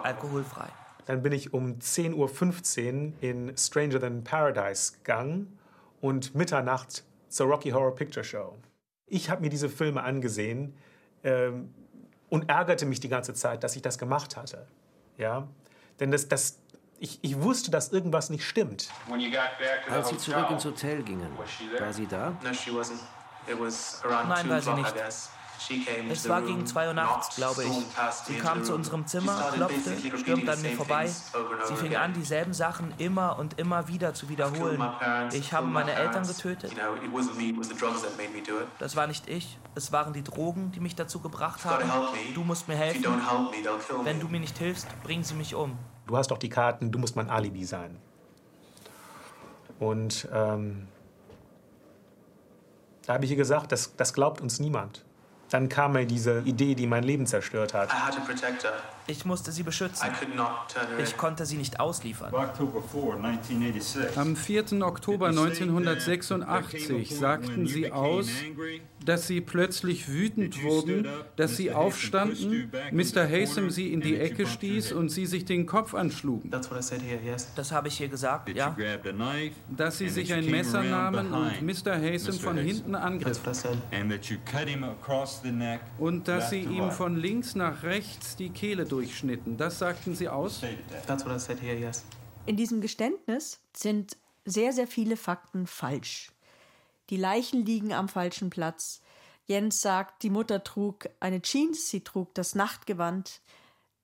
alkoholfrei. 0.04 0.68
Dann 1.08 1.24
bin 1.24 1.32
ich 1.32 1.54
um 1.54 1.80
10.15 1.80 2.14
Uhr 2.16 3.14
in 3.22 3.58
Stranger 3.58 4.00
Than 4.00 4.24
Paradise 4.26 4.92
gegangen 4.92 5.58
und 6.02 6.36
Mitternacht 6.36 7.04
zur 7.30 7.48
Rocky 7.48 7.72
Horror 7.72 7.96
Picture 7.96 8.26
Show. 8.26 8.58
Ich 9.06 9.30
habe 9.30 9.42
mir 9.42 9.50
diese 9.50 9.70
Filme 9.70 10.04
angesehen 10.04 10.74
ähm, 11.24 11.74
und 12.30 12.50
ärgerte 12.50 12.86
mich 12.86 13.00
die 13.00 13.08
ganze 13.08 13.34
Zeit, 13.34 13.64
dass 13.64 13.76
ich 13.78 13.82
das 13.82 13.98
gemacht 13.98 14.36
hatte. 14.36 14.68
Ja? 15.18 15.48
Denn 16.02 16.12
das, 16.12 16.28
das, 16.28 16.60
ich, 17.00 17.20
ich 17.22 17.42
wusste, 17.42 17.72
dass 17.72 17.94
irgendwas 17.94 18.30
nicht 18.30 18.44
stimmt. 18.44 18.90
Als 19.90 20.10
Sie 20.10 20.18
zurück 20.18 20.52
ins 20.52 20.66
Hotel 20.66 21.04
gingen, 21.04 21.38
war 21.80 21.94
sie 21.94 22.06
da? 22.08 22.36
Nein, 24.28 24.50
war 24.50 24.62
sie 24.62 24.74
nicht. 24.74 24.94
Es 26.10 26.30
war 26.30 26.42
gegen 26.42 26.66
zwei 26.66 26.88
Uhr 26.88 26.94
nachts, 26.94 27.36
glaube 27.36 27.64
ich. 27.64 27.72
Sie 28.26 28.36
kam 28.36 28.64
zu 28.64 28.74
unserem 28.74 29.06
Zimmer, 29.08 29.52
klopfte, 29.54 30.18
stürmte 30.18 30.52
an 30.52 30.62
mir 30.62 30.72
vorbei. 30.72 31.08
Sie 31.08 31.76
fing 31.76 31.96
an, 31.96 32.14
dieselben 32.14 32.54
Sachen 32.54 32.94
immer 32.98 33.38
und 33.40 33.60
immer 33.60 33.88
wieder 33.88 34.14
zu 34.14 34.30
wiederholen. 34.30 34.82
Ich 35.34 35.54
habe 35.54 35.68
meine 35.68 35.94
Eltern 35.94 36.26
getötet. 36.26 36.74
Das 38.80 38.96
war 38.96 39.08
nicht 39.08 39.30
ich. 39.30 39.58
Es 39.76 39.92
waren 39.92 40.14
die 40.14 40.24
Drogen, 40.24 40.72
die 40.72 40.80
mich 40.80 40.96
dazu 40.96 41.20
gebracht 41.20 41.66
haben. 41.66 41.90
Du 42.34 42.44
musst 42.44 42.68
mir 42.68 42.76
helfen. 42.76 43.06
Wenn 44.04 44.20
du 44.20 44.28
mir 44.28 44.40
nicht 44.40 44.58
hilfst, 44.58 44.88
bringen 45.04 45.24
sie 45.24 45.36
mich 45.36 45.56
um. 45.56 45.78
Du 46.08 46.16
hast 46.16 46.32
doch 46.32 46.38
die 46.38 46.50
Karten, 46.50 46.92
du 46.92 47.00
musst 47.00 47.16
mein 47.16 47.30
Alibi 47.30 47.66
sein. 47.66 47.98
Und 49.80 50.28
ähm, 50.34 50.88
da 53.06 53.14
habe 53.14 53.26
ich 53.26 53.32
ihr 53.32 53.38
gesagt, 53.38 53.72
das, 53.72 53.96
das 53.96 54.14
glaubt 54.14 54.42
uns 54.42 54.60
niemand. 54.60 55.06
Dann 55.50 55.70
kam 55.70 55.94
mir 55.94 56.06
diese 56.06 56.40
Idee, 56.42 56.76
die 56.76 56.88
mein 56.88 57.04
Leben 57.04 57.26
zerstört 57.26 57.74
hat. 57.74 57.90
Ich 59.08 59.26
musste 59.26 59.52
sie 59.52 59.64
beschützen. 59.64 60.10
Ich 61.02 61.18
konnte 61.18 61.46
sie 61.46 61.58
nicht 61.58 61.80
ausliefern. 61.80 62.34
Am 64.16 64.36
4. 64.36 64.82
Oktober 64.82 65.28
1986 65.28 67.16
sagten 67.16 67.68
sie 67.68 67.92
aus, 67.92 68.28
dass 69.04 69.28
sie 69.28 69.40
plötzlich 69.42 70.10
wütend 70.10 70.62
wurden, 70.64 71.08
dass 71.38 71.56
sie 71.56 71.72
aufstanden, 71.72 72.70
Mr. 72.92 73.28
Hasem 73.30 73.70
sie 73.70 73.94
in 73.94 74.02
die 74.02 74.18
Ecke 74.18 74.46
stieß 74.46 74.92
und 74.92 75.10
sie 75.10 75.26
sich 75.26 75.46
den 75.46 75.66
Kopf 75.66 75.94
anschlugen. 75.94 76.52
Das 76.52 77.72
habe 77.72 77.88
ich 77.88 77.98
hier 77.98 78.10
gesagt, 78.10 78.50
ja. 78.50 78.76
Dass 79.70 79.98
sie 79.98 80.10
sich 80.10 80.34
ein 80.34 80.50
Messer 80.50 80.84
nahmen 80.84 81.32
und 81.32 81.62
Mr. 81.62 81.96
Hasem 81.96 82.34
von 82.34 82.58
hinten 82.58 82.96
angriffen. 82.96 83.54
Und 85.98 86.28
dass 86.28 86.50
sie 86.50 86.62
ihm 86.62 86.92
von 86.92 87.16
links 87.16 87.56
nach 87.56 87.84
rechts 87.84 88.36
die 88.36 88.50
Kehle 88.50 88.86
durchschnitten. 88.98 89.58
Das 89.58 89.78
sagten 89.78 90.16
sie 90.16 90.28
aus? 90.28 90.62
In 92.48 92.58
diesem 92.58 92.82
Geständnis 92.82 93.60
sind 93.76 94.18
sehr, 94.44 94.74
sehr 94.74 94.88
viele 94.88 95.18
Fakten 95.18 95.68
falsch. 95.68 96.32
Die 97.12 97.18
Leichen 97.18 97.64
liegen 97.64 97.94
am 97.94 98.10
falschen 98.10 98.50
Platz. 98.50 99.02
Jens 99.46 99.82
sagt, 99.82 100.24
die 100.24 100.32
Mutter 100.32 100.64
trug 100.64 101.10
eine 101.20 101.42
Jeans, 101.42 101.90
sie 101.90 102.04
trug 102.04 102.34
das 102.34 102.56
Nachtgewand, 102.56 103.42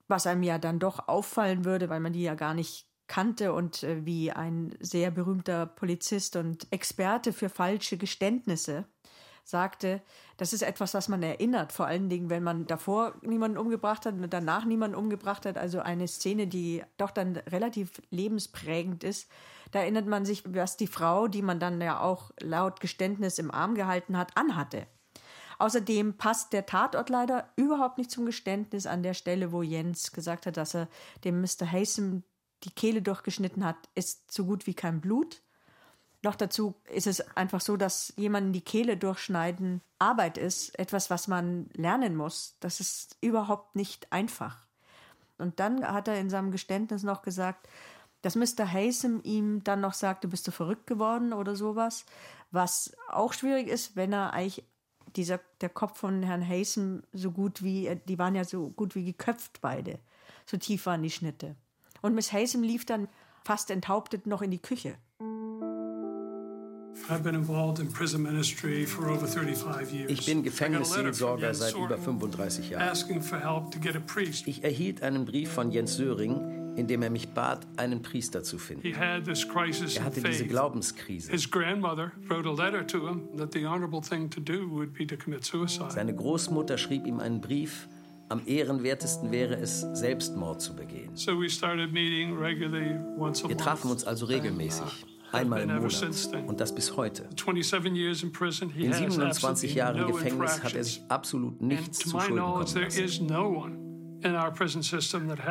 was 0.07 0.27
einem 0.27 0.43
ja 0.43 0.59
dann 0.59 0.77
doch 0.77 1.07
auffallen 1.07 1.65
würde, 1.65 1.89
weil 1.89 2.00
man 2.00 2.13
die 2.13 2.21
ja 2.21 2.35
gar 2.35 2.53
nicht 2.53 2.85
kannte 3.07 3.51
und 3.53 3.83
äh, 3.83 4.05
wie 4.05 4.31
ein 4.31 4.75
sehr 4.79 5.09
berühmter 5.09 5.65
Polizist 5.65 6.35
und 6.35 6.67
Experte 6.71 7.33
für 7.33 7.50
falsche 7.50 7.97
Geständnisse 7.97 8.85
sagte, 9.43 10.01
das 10.38 10.53
ist 10.53 10.62
etwas, 10.62 10.93
was 10.93 11.09
man 11.09 11.21
erinnert, 11.21 11.71
vor 11.71 11.85
allen 11.85 12.09
Dingen, 12.09 12.29
wenn 12.29 12.43
man 12.43 12.65
davor 12.65 13.15
niemanden 13.21 13.57
umgebracht 13.57 14.05
hat 14.05 14.15
und 14.15 14.33
danach 14.33 14.65
niemanden 14.65 14.95
umgebracht 14.95 15.45
hat. 15.45 15.57
Also 15.57 15.79
eine 15.79 16.07
Szene, 16.07 16.47
die 16.47 16.83
doch 16.97 17.12
dann 17.12 17.38
relativ 17.38 18.01
lebensprägend 18.09 19.03
ist. 19.03 19.29
Da 19.71 19.79
erinnert 19.79 20.07
man 20.07 20.25
sich, 20.25 20.43
was 20.45 20.77
die 20.77 20.88
Frau, 20.88 21.27
die 21.27 21.41
man 21.41 21.59
dann 21.59 21.81
ja 21.81 22.00
auch 22.00 22.31
laut 22.39 22.79
Geständnis 22.79 23.39
im 23.39 23.51
Arm 23.51 23.75
gehalten 23.75 24.17
hat, 24.17 24.38
anhatte. 24.38 24.88
Außerdem 25.59 26.17
passt 26.17 26.53
der 26.53 26.65
Tatort 26.65 27.09
leider 27.09 27.50
überhaupt 27.55 27.97
nicht 27.97 28.12
zum 28.12 28.25
Geständnis 28.25 28.85
an 28.85 29.03
der 29.03 29.13
Stelle, 29.13 29.51
wo 29.51 29.62
Jens 29.62 30.12
gesagt 30.12 30.45
hat, 30.45 30.57
dass 30.57 30.75
er 30.75 30.88
dem 31.23 31.41
Mr. 31.41 31.71
Hasem 31.71 32.23
die 32.63 32.71
Kehle 32.71 33.01
durchgeschnitten 33.01 33.63
hat, 33.65 33.77
ist 33.95 34.31
so 34.31 34.45
gut 34.45 34.67
wie 34.67 34.73
kein 34.73 35.01
Blut. 35.01 35.41
Noch 36.23 36.35
dazu 36.35 36.73
ist 36.85 37.05
es 37.05 37.19
einfach 37.35 37.59
so, 37.59 37.75
dass 37.75 38.13
jemanden 38.15 38.53
die 38.53 38.61
Kehle 38.61 38.95
durchschneiden 38.95 39.81
Arbeit 39.99 40.37
ist, 40.37 40.77
etwas, 40.79 41.09
was 41.09 41.27
man 41.27 41.69
lernen 41.73 42.15
muss. 42.15 42.55
Das 42.61 42.79
ist 42.79 43.17
überhaupt 43.19 43.75
nicht 43.75 44.11
einfach. 44.11 44.65
Und 45.37 45.59
dann 45.59 45.85
hat 45.85 46.07
er 46.07 46.17
in 46.17 46.29
seinem 46.29 46.51
Geständnis 46.51 47.03
noch 47.03 47.21
gesagt, 47.21 47.67
dass 48.21 48.35
Mr. 48.35 48.71
Hasem 48.71 49.19
ihm 49.23 49.65
dann 49.65 49.81
noch 49.81 49.93
sagte, 49.93 50.29
bist 50.29 50.47
du 50.47 50.51
verrückt 50.51 50.87
geworden 50.87 51.33
oder 51.33 51.57
sowas, 51.57 52.05
was 52.51 52.95
auch 53.09 53.33
schwierig 53.33 53.67
ist, 53.67 53.97
wenn 53.97 54.13
er 54.13 54.31
eigentlich 54.31 54.63
dieser 55.17 55.41
der 55.59 55.69
Kopf 55.69 55.99
von 55.99 56.23
Herrn 56.23 56.47
Hasem 56.47 57.03
so 57.11 57.31
gut 57.31 57.63
wie 57.63 57.99
die 58.07 58.17
waren 58.17 58.35
ja 58.35 58.45
so 58.45 58.69
gut 58.69 58.95
wie 58.95 59.03
geköpft 59.03 59.59
beide, 59.61 59.99
so 60.45 60.55
tief 60.55 60.85
waren 60.85 61.03
die 61.03 61.11
Schnitte. 61.11 61.55
Und 62.01 62.15
Miss 62.15 62.31
Hasem 62.31 62.63
lief 62.63 62.85
dann 62.85 63.09
fast 63.43 63.69
enthauptet 63.69 64.25
noch 64.25 64.41
in 64.41 64.51
die 64.51 64.61
Küche. 64.61 64.95
Ich 70.07 70.25
bin 70.25 70.43
Gefängnisseelsorger 70.43 71.53
seit 71.53 71.75
über 71.75 71.98
35 71.98 72.69
Jahren. 72.69 72.93
Ich 74.45 74.63
erhielt 74.63 75.01
einen 75.03 75.25
Brief 75.25 75.51
von 75.51 75.72
Jens 75.72 75.95
Söring, 75.95 76.75
in 76.75 76.88
dem 76.88 77.01
er 77.03 77.10
mich 77.10 77.27
bat, 77.29 77.67
einen 77.77 78.01
Priester 78.01 78.41
zu 78.43 78.57
finden. 78.57 78.88
Er 78.88 80.03
hatte 80.05 80.22
diese 80.22 80.45
Glaubenskrise. 80.48 81.31
Seine 85.89 86.15
Großmutter 86.15 86.77
schrieb 86.77 87.05
ihm 87.05 87.19
einen 87.19 87.41
Brief, 87.41 87.88
am 88.29 88.41
ehrenwertesten 88.48 89.31
wäre 89.31 89.55
es, 89.55 89.81
Selbstmord 89.93 90.62
zu 90.62 90.75
begehen. 90.75 91.12
Wir 93.50 93.57
trafen 93.57 93.91
uns 93.91 94.03
also 94.05 94.25
regelmäßig. 94.25 95.05
Einmal 95.33 95.61
im 95.61 95.75
Monat. 95.75 96.47
Und 96.47 96.59
das 96.59 96.75
bis 96.75 96.95
heute. 96.95 97.27
In 97.47 98.93
27 98.93 99.73
Jahren 99.75 100.07
Gefängnis 100.07 100.63
hat 100.63 100.75
er 100.75 100.83
sich 100.83 101.01
absolut 101.09 101.59
nichts 101.61 101.99
zu 101.99 102.09
Schulden 102.11 102.37
kommen 102.39 102.61
lassen. 102.61 103.27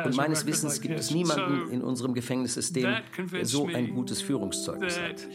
Und 0.05 0.15
meines 0.15 0.45
Wissens 0.45 0.81
gibt 0.81 0.99
es 0.99 1.11
niemanden 1.11 1.69
in 1.69 1.81
unserem 1.81 2.13
Gefängnissystem, 2.13 2.95
der 3.31 3.45
so 3.45 3.67
ein 3.67 3.93
gutes 3.93 4.21
Führungszeugnis 4.21 4.99
hat. 4.99 5.27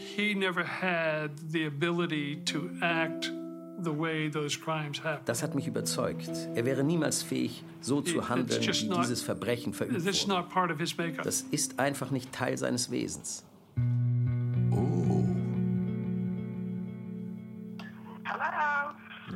Das 5.25 5.43
hat 5.43 5.55
mich 5.55 5.67
überzeugt. 5.67 6.29
Er 6.55 6.65
wäre 6.65 6.83
niemals 6.83 7.23
fähig, 7.23 7.63
so 7.79 8.01
zu 8.01 8.27
handeln, 8.27 8.61
wie 8.61 8.89
dieses 8.89 9.21
Verbrechen 9.21 9.73
verübt 9.73 10.03
wurde. 10.03 11.23
Das 11.23 11.41
ist 11.41 11.79
einfach 11.79 12.11
nicht 12.11 12.33
Teil 12.33 12.57
seines 12.57 12.91
Wesens. 12.91 13.45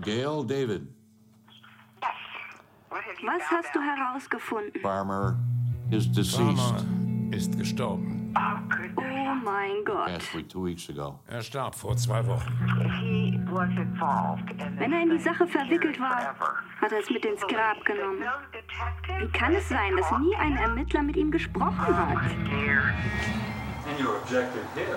Gail 0.03 0.43
David. 0.43 0.88
Was 3.25 3.41
hast 3.50 3.74
du 3.74 3.79
herausgefunden? 3.79 4.81
Farmer 4.81 5.38
is 5.91 6.12
deceased. 6.12 6.57
Farmer 6.57 6.83
ist 7.31 7.57
gestorben. 7.57 8.33
Oh 8.36 9.36
mein 9.43 9.83
Gott. 9.86 10.10
Actually, 10.10 10.43
two 10.43 10.65
weeks 10.65 10.89
ago. 10.89 11.19
Er 11.27 11.41
starb 11.41 11.75
vor 11.75 11.95
zwei 11.95 12.25
Wochen. 12.27 12.51
Wenn 14.77 14.93
er 14.93 15.01
in 15.03 15.10
die 15.12 15.19
Sache 15.19 15.48
verwickelt 15.48 16.00
war, 16.00 16.36
hat 16.81 16.91
er 16.91 17.00
es 17.00 17.10
mit 17.10 17.25
ins 17.25 17.41
Grab 17.41 17.83
genommen. 17.86 18.24
Wie 19.19 19.27
kann 19.27 19.53
es 19.53 19.69
sein, 19.69 19.95
dass 19.95 20.12
nie 20.19 20.36
ein 20.36 20.57
Ermittler 20.57 21.03
mit 21.03 21.15
ihm 21.15 21.31
gesprochen 21.31 21.98
hat? 21.98 22.17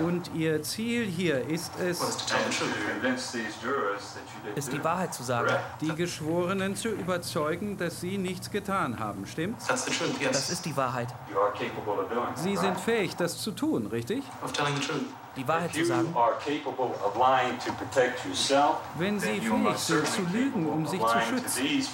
Und 0.00 0.31
Ihr 0.35 0.62
Ziel 0.62 1.05
hier 1.05 1.47
ist 1.49 1.73
es, 1.81 2.00
ist 4.55 4.73
die 4.73 4.85
Wahrheit 4.85 5.14
zu 5.14 5.23
sagen. 5.23 5.52
Die 5.81 5.95
Geschworenen 5.95 6.76
zu 6.76 6.88
überzeugen, 6.88 7.76
dass 7.76 8.00
sie 8.00 8.19
nichts 8.19 8.50
getan 8.50 8.99
haben, 8.99 9.26
stimmt's? 9.26 9.66
Das 9.66 10.50
ist 10.50 10.64
die 10.64 10.76
Wahrheit. 10.76 11.09
Sie 12.35 12.57
sind 12.57 12.78
fähig, 12.78 13.16
das 13.16 13.38
zu 13.38 13.52
tun, 13.52 13.87
richtig? 13.87 14.25
Die 15.37 15.47
Wahrheit 15.47 15.75
zu 15.75 15.85
sagen. 15.85 16.14
Wenn 18.99 19.21
Sie 19.21 19.40
fähig 19.40 19.76
sind 19.76 20.07
zu 20.07 20.23
lügen, 20.33 20.66
um 20.66 20.87
sich 20.87 21.00
zu 21.00 21.21
schützen, 21.21 21.87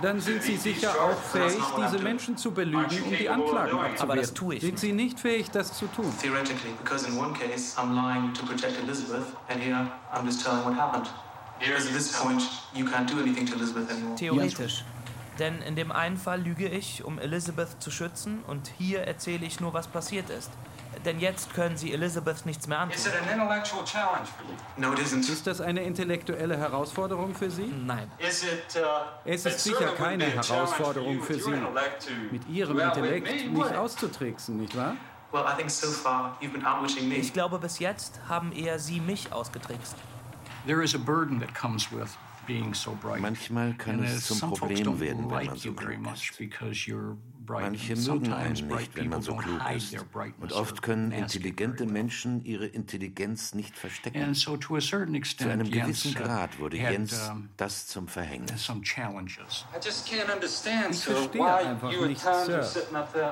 dann 0.00 0.20
sind 0.20 0.42
Sie 0.42 0.56
sicher 0.56 0.90
auch 0.90 1.18
fähig, 1.18 1.62
diese 1.76 1.98
Menschen 2.02 2.36
zu 2.36 2.52
belügen, 2.52 3.02
um 3.02 3.10
die 3.10 3.28
Anklagen 3.28 3.78
abzuwehren. 3.78 4.00
Aber 4.00 4.16
das 4.16 4.32
tue 4.32 4.54
ich. 4.54 4.62
Sind 4.62 4.78
Sie 4.78 4.92
nicht 4.92 5.20
fähig, 5.20 5.50
das 5.50 5.74
zu 5.74 5.86
tun? 5.88 6.10
Theoretically, 6.20 6.72
because 6.82 7.06
in 7.06 7.18
one 7.18 7.34
case 7.34 7.76
I'm 7.78 7.94
lying 7.94 8.32
to 8.32 8.46
protect 8.46 8.78
Elizabeth, 8.82 9.26
and 9.48 9.62
here 9.62 9.86
I'm 10.14 10.24
just 10.24 10.42
telling 10.44 10.64
what 10.64 10.74
happened. 10.74 11.08
Because 11.58 11.86
at 11.86 11.94
this 11.94 12.18
point 12.18 12.42
you 12.74 12.84
can't 12.86 13.08
do 13.10 13.20
anything 13.20 13.46
to 13.46 13.54
Elizabeth 13.56 13.90
anymore. 13.90 14.16
Theoretisch. 14.16 14.84
Denn 15.38 15.60
in 15.60 15.76
dem 15.76 15.92
einen 15.92 16.16
Fall 16.16 16.40
lüge 16.40 16.66
ich, 16.66 17.04
um 17.04 17.18
Elizabeth 17.18 17.82
zu 17.82 17.90
schützen, 17.90 18.42
und 18.46 18.72
hier 18.78 19.00
erzähle 19.02 19.44
ich 19.44 19.60
nur, 19.60 19.74
was 19.74 19.86
passiert 19.86 20.30
ist. 20.30 20.50
Denn 21.06 21.20
jetzt 21.20 21.54
können 21.54 21.76
sie 21.76 21.92
Elizabeth 21.92 22.44
nichts 22.46 22.66
mehr 22.66 22.80
antun. 22.80 22.98
Ist 25.20 25.46
das 25.46 25.60
eine 25.60 25.82
intellektuelle 25.84 26.58
Herausforderung 26.58 27.32
für 27.32 27.48
Sie? 27.48 27.72
Nein. 27.86 28.10
Uh, 28.18 28.24
es 29.24 29.46
ist 29.46 29.62
sicher 29.62 29.92
keine 29.96 30.24
Herausforderung 30.24 31.22
für 31.22 31.34
Sie, 31.34 31.54
mit 32.32 32.48
Ihrem 32.48 32.80
Intellekt 32.80 33.28
nicht 33.52 33.72
auszutricksen, 33.76 34.56
nicht 34.56 34.76
wahr? 34.76 34.96
Ich 37.10 37.32
glaube, 37.32 37.58
bis 37.60 37.78
jetzt 37.78 38.20
haben 38.28 38.50
eher 38.50 38.80
Sie 38.80 39.00
mich 39.00 39.32
ausgetrickst. 39.32 39.94
There 40.66 40.82
is 40.82 40.96
a 40.96 40.98
burden 40.98 41.38
that 41.38 41.54
comes 41.54 41.92
with 41.92 42.18
Manchmal 43.18 43.74
kann 43.74 44.04
es 44.04 44.26
zum 44.26 44.52
Problem 44.52 45.00
werden, 45.00 45.30
wenn 45.30 45.46
man 45.46 45.56
so 45.56 45.72
klug 45.72 45.98
ist. 46.12 46.40
Manche 47.48 47.96
mögen 47.96 48.32
einen 48.32 48.68
nicht, 48.68 48.96
wenn 48.96 49.08
man 49.08 49.22
so 49.22 49.36
klug 49.36 49.60
ist. 49.74 49.96
Und 50.40 50.52
oft 50.52 50.82
können 50.82 51.12
intelligente 51.12 51.86
Menschen 51.86 52.44
ihre 52.44 52.66
Intelligenz 52.66 53.54
nicht 53.54 53.76
verstecken. 53.76 54.34
Zu 54.34 54.52
einem 55.48 55.70
gewissen 55.70 56.14
Grad 56.14 56.58
wurde 56.58 56.76
Jens 56.76 57.32
das 57.56 57.86
zum 57.86 58.08
Verhängnis. 58.08 58.70
Ich 60.90 61.04
verstehe 61.04 61.54
einfach 61.54 61.90
nicht, 61.90 62.20
Sir, 62.20 62.66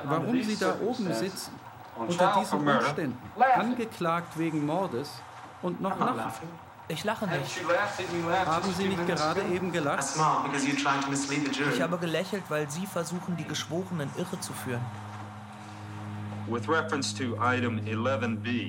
warum 0.05 0.41
Sie 0.43 0.57
da 0.57 0.79
oben 0.81 1.13
sitzen, 1.13 1.51
unter 1.97 2.35
diesen 2.39 2.67
Umständen, 2.67 3.17
angeklagt 3.55 4.37
wegen 4.37 4.65
Mordes 4.65 5.09
und 5.61 5.81
noch 5.81 5.99
lachen. 5.99 6.64
Ich 6.87 7.03
lache 7.03 7.25
nicht. 7.27 7.61
Haben 8.45 8.73
Sie 8.77 8.87
nicht 8.87 9.07
gerade 9.07 9.41
eben 9.53 9.71
gelacht? 9.71 10.05
Ich 11.73 11.81
habe 11.81 11.97
gelächelt, 11.97 12.43
weil 12.49 12.69
Sie 12.69 12.85
versuchen, 12.85 13.35
die 13.37 13.43
Geschworenen 13.45 14.09
irre 14.17 14.39
zu 14.39 14.53
führen. 14.53 14.81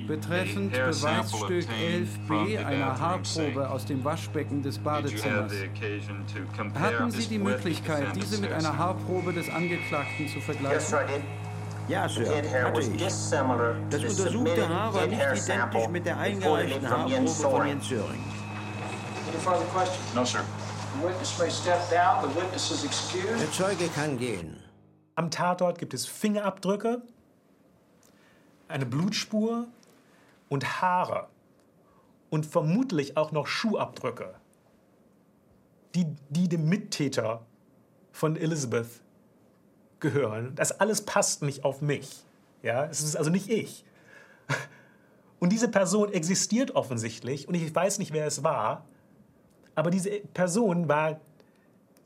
Betreffend 0.07 0.73
Beweisstück 0.73 1.67
11b 1.69 2.65
einer 2.65 2.99
Haarprobe 2.99 3.69
aus 3.69 3.85
dem 3.85 4.03
Waschbecken 4.03 4.63
des 4.63 4.79
Badezimmers. 4.79 5.53
Hatten 6.79 7.11
Sie 7.11 7.27
die 7.27 7.37
Möglichkeit, 7.37 8.15
diese 8.15 8.41
mit 8.41 8.51
einer 8.51 8.75
Haarprobe 8.75 9.31
des 9.31 9.47
Angeklagten 9.51 10.27
zu 10.27 10.41
vergleichen? 10.41 10.97
Ja, 11.87 12.09
Sir, 12.09 12.25
hatte 12.63 12.81
ich. 12.81 12.97
Das 12.97 13.33
untersuchte 13.33 14.67
Haar 14.67 14.93
war 14.93 15.07
nicht 15.07 15.21
identisch 15.21 15.87
mit 15.87 16.05
der 16.05 16.17
eingereichten 16.17 16.89
Haarprobe 16.89 17.27
von 17.27 17.57
Jens 17.57 17.87
Söring. 17.87 18.19
No, 20.13 20.25
sir. 20.25 20.41
Der 23.39 23.51
Zeuge 23.51 23.87
kann 23.89 24.17
gehen. 24.17 24.57
Am 25.15 25.31
Tatort 25.31 25.79
gibt 25.79 25.93
es 25.93 26.05
Fingerabdrücke, 26.05 27.01
eine 28.67 28.85
Blutspur 28.85 29.67
und 30.49 30.81
Haare 30.81 31.27
und 32.29 32.45
vermutlich 32.45 33.15
auch 33.15 33.31
noch 33.31 33.47
Schuhabdrücke, 33.47 34.35
die, 35.95 36.05
die 36.29 36.49
dem 36.49 36.67
Mittäter 36.67 37.45
von 38.11 38.35
Elizabeth 38.35 39.01
gehören. 39.99 40.53
Das 40.55 40.79
alles 40.79 41.01
passt 41.01 41.41
nicht 41.43 41.63
auf 41.63 41.81
mich. 41.81 42.23
Ja, 42.63 42.85
es 42.85 43.01
ist 43.01 43.15
also 43.15 43.29
nicht 43.29 43.49
ich. 43.49 43.85
Und 45.39 45.51
diese 45.51 45.67
Person 45.67 46.11
existiert 46.11 46.75
offensichtlich 46.75 47.47
und 47.47 47.53
ich 47.53 47.75
weiß 47.75 47.99
nicht, 47.99 48.11
wer 48.11 48.25
es 48.25 48.43
war, 48.43 48.85
aber 49.75 49.91
diese 49.91 50.09
Person 50.33 50.89
war 50.89 51.21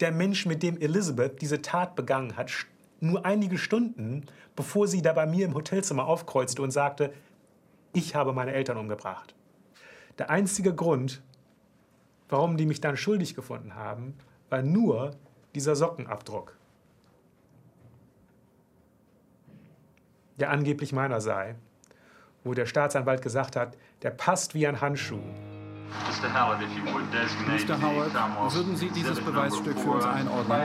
der 0.01 0.11
Mensch, 0.11 0.45
mit 0.45 0.61
dem 0.63 0.77
Elizabeth 0.81 1.41
diese 1.41 1.61
Tat 1.61 1.95
begangen 1.95 2.35
hat, 2.35 2.51
nur 2.99 3.25
einige 3.25 3.57
Stunden, 3.57 4.25
bevor 4.55 4.87
sie 4.89 5.01
da 5.01 5.13
bei 5.13 5.25
mir 5.25 5.45
im 5.45 5.53
Hotelzimmer 5.53 6.05
aufkreuzte 6.05 6.61
und 6.61 6.71
sagte, 6.71 7.13
ich 7.93 8.15
habe 8.15 8.33
meine 8.33 8.51
Eltern 8.51 8.77
umgebracht. 8.77 9.33
Der 10.17 10.29
einzige 10.29 10.75
Grund, 10.75 11.21
warum 12.27 12.57
die 12.57 12.65
mich 12.65 12.81
dann 12.81 12.97
schuldig 12.97 13.35
gefunden 13.35 13.75
haben, 13.75 14.15
war 14.49 14.61
nur 14.61 15.11
dieser 15.55 15.75
Sockenabdruck. 15.75 16.57
Der 20.37 20.51
angeblich 20.51 20.93
meiner 20.93 21.21
sei, 21.21 21.55
wo 22.43 22.53
der 22.53 22.65
Staatsanwalt 22.65 23.21
gesagt 23.21 23.55
hat, 23.55 23.77
der 24.01 24.11
passt 24.11 24.53
wie 24.53 24.67
ein 24.67 24.81
Handschuh. 24.81 25.21
Mr. 26.11 27.81
Howard, 27.81 28.13
würden 28.53 28.75
Sie 28.77 28.89
dieses 28.89 29.19
Beweisstück 29.19 29.77
für 29.77 29.91
uns 29.91 30.05
einordnen? 30.05 30.61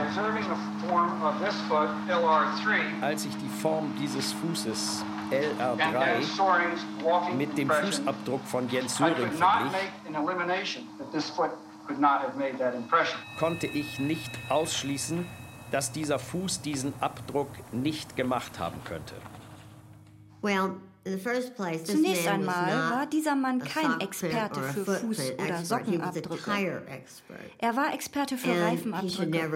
Als 3.01 3.25
ich 3.25 3.35
die 3.35 3.49
Form 3.61 3.93
dieses 3.99 4.31
Fußes 4.33 5.03
LR3 5.31 7.33
mit 7.35 7.57
dem 7.57 7.69
Fußabdruck 7.69 8.45
von 8.45 8.69
Jens 8.69 8.95
Söring 8.95 9.31
verglich, 9.31 9.71
konnte 13.37 13.67
ich 13.67 13.99
nicht 13.99 14.31
ausschließen, 14.49 15.25
dass 15.71 15.91
dieser 15.91 16.19
Fuß 16.19 16.61
diesen 16.61 16.93
Abdruck 17.01 17.49
nicht 17.73 18.15
gemacht 18.15 18.59
haben 18.59 18.81
könnte. 18.85 19.15
Zunächst 21.85 22.27
einmal 22.27 22.91
war 22.91 23.05
dieser 23.05 23.35
Mann 23.35 23.59
kein 23.59 24.01
Experte 24.01 24.61
für 24.61 24.83
Fuß- 24.97 25.41
oder 25.41 25.63
Sockenabdrücke. 25.63 26.81
Er 27.57 27.75
war 27.75 27.93
Experte 27.93 28.37
für 28.37 28.49
Reifenabdrücke. 28.61 29.49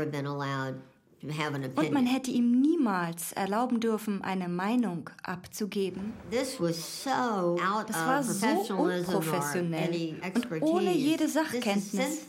Und 1.23 1.91
man 1.91 2.07
hätte 2.07 2.31
ihm 2.31 2.61
niemals 2.61 3.31
erlauben 3.33 3.79
dürfen, 3.79 4.23
eine 4.23 4.49
Meinung 4.49 5.09
abzugeben. 5.21 6.13
Das 6.31 6.59
war 6.59 8.23
so 8.23 8.73
unprofessionell 8.73 10.15
und 10.33 10.61
ohne 10.63 10.91
jede 10.93 11.27
Sachkenntnis. 11.27 12.25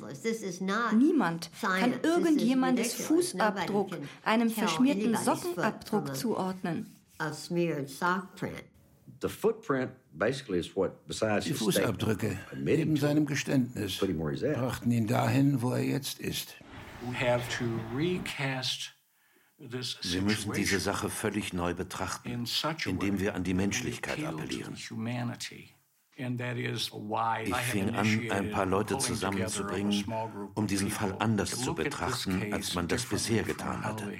Niemand 0.94 1.50
kann 1.60 1.94
irgendjemandes 2.02 2.94
Fußabdruck 2.94 3.96
einem 4.24 4.50
verschmierten 4.50 5.16
Sockenabdruck 5.16 6.14
zuordnen. 6.14 6.94
Die 11.44 11.54
Fußabdrücke 11.54 12.38
neben 12.56 12.96
seinem 12.96 13.26
Geständnis 13.26 13.98
brachten 13.98 14.90
ihn 14.90 15.06
dahin, 15.06 15.62
wo 15.62 15.72
er 15.72 15.82
jetzt 15.84 16.18
ist. 16.20 16.56
Wir 20.02 20.22
müssen 20.22 20.52
diese 20.52 20.80
Sache 20.80 21.08
völlig 21.08 21.52
neu 21.52 21.74
betrachten, 21.74 22.46
indem 22.86 23.20
wir 23.20 23.34
an 23.36 23.44
die 23.44 23.54
Menschlichkeit 23.54 24.24
appellieren. 24.24 24.76
Ich 26.16 27.56
fing 27.56 27.94
an, 27.94 28.30
ein 28.30 28.50
paar 28.50 28.66
Leute 28.66 28.98
zusammenzubringen, 28.98 30.04
um 30.54 30.66
diesen 30.66 30.90
Fall 30.90 31.16
anders 31.18 31.58
zu 31.58 31.74
betrachten, 31.74 32.52
als 32.52 32.74
man 32.74 32.86
das 32.88 33.04
bisher 33.06 33.42
getan 33.42 33.82
hatte. 33.84 34.12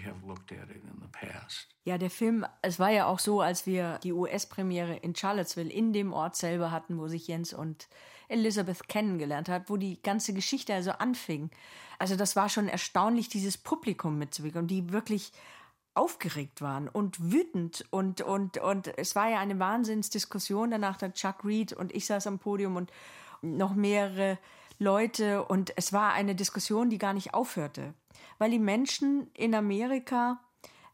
Ja, 1.85 1.99
der 1.99 2.11
Film, 2.11 2.47
es 2.63 2.79
war 2.79 2.91
ja 2.91 3.07
auch 3.07 3.19
so, 3.19 3.41
als 3.41 3.67
wir 3.67 3.99
die 4.03 4.13
US-Premiere 4.13 4.97
in 4.97 5.15
Charlottesville 5.15 5.71
in 5.71 5.93
dem 5.93 6.13
Ort 6.13 6.37
selber 6.37 6.71
hatten, 6.71 6.99
wo 6.99 7.09
sich 7.09 7.27
Jens 7.27 7.53
und 7.53 7.89
Elizabeth 8.29 8.89
kennengelernt 8.89 9.49
hat, 9.49 9.69
wo 9.69 9.77
die 9.77 10.01
ganze 10.03 10.33
Geschichte 10.33 10.75
also 10.75 10.93
anfing. 10.93 11.51
Also 11.99 12.17
das 12.17 12.37
war 12.37 12.49
schon 12.49 12.69
erstaunlich, 12.69 13.29
dieses 13.29 13.59
Publikum 13.59 14.19
mitzubekommen, 14.19 14.69
die 14.69 14.93
wirklich 14.93 15.33
aufgeregt 15.95 16.63
waren 16.63 16.89
und 16.89 17.33
wütend 17.33 17.85
und, 17.91 18.23
und, 18.23 18.59
und 18.59 18.99
es 18.99 19.15
war 19.15 19.31
ja 19.31 19.39
eine 19.39 19.59
Wahnsinnsdiskussion 19.59 20.71
danach, 20.71 20.97
der 20.97 21.13
Chuck 21.13 21.45
Reed 21.45 21.73
und 21.73 21.95
ich 21.95 22.07
saß 22.07 22.27
am 22.27 22.39
Podium 22.39 22.77
und 22.77 22.91
noch 23.43 23.75
mehrere 23.75 24.39
Leute 24.79 25.45
und 25.45 25.73
es 25.77 25.93
war 25.93 26.13
eine 26.15 26.35
Diskussion, 26.35 26.89
die 26.89 26.99
gar 26.99 27.13
nicht 27.13 27.35
aufhörte, 27.35 27.95
weil 28.39 28.51
die 28.51 28.59
Menschen 28.59 29.31
in 29.35 29.55
Amerika, 29.55 30.41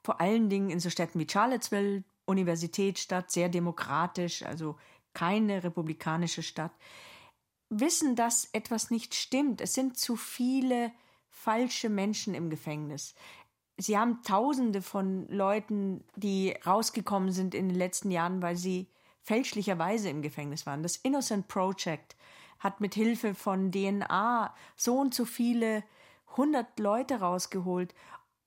vor 0.02 0.20
allen 0.20 0.50
Dingen 0.50 0.70
in 0.70 0.80
so 0.80 0.90
Städten 0.90 1.20
wie 1.20 1.28
Charlottesville, 1.30 2.02
Universitätsstadt, 2.26 3.30
sehr 3.30 3.48
demokratisch, 3.48 4.42
also 4.42 4.76
keine 5.14 5.64
republikanische 5.64 6.42
Stadt, 6.42 6.72
wissen, 7.70 8.16
dass 8.16 8.48
etwas 8.52 8.90
nicht 8.90 9.14
stimmt. 9.14 9.60
Es 9.60 9.74
sind 9.74 9.96
zu 9.96 10.16
viele 10.16 10.92
falsche 11.30 11.88
Menschen 11.88 12.34
im 12.34 12.50
Gefängnis. 12.50 13.14
Sie 13.80 13.96
haben 13.96 14.22
Tausende 14.24 14.82
von 14.82 15.28
Leuten, 15.28 16.04
die 16.16 16.54
rausgekommen 16.66 17.30
sind 17.30 17.54
in 17.54 17.68
den 17.68 17.78
letzten 17.78 18.10
Jahren, 18.10 18.42
weil 18.42 18.56
sie 18.56 18.88
fälschlicherweise 19.22 20.08
im 20.08 20.20
Gefängnis 20.20 20.66
waren. 20.66 20.82
Das 20.82 20.96
Innocent 20.96 21.46
Project 21.46 22.16
hat 22.58 22.80
mit 22.80 22.94
Hilfe 22.94 23.34
von 23.34 23.70
DNA 23.70 24.52
so 24.74 24.98
und 24.98 25.14
so 25.14 25.24
viele 25.24 25.84
hundert 26.36 26.78
Leute 26.80 27.20
rausgeholt. 27.20 27.94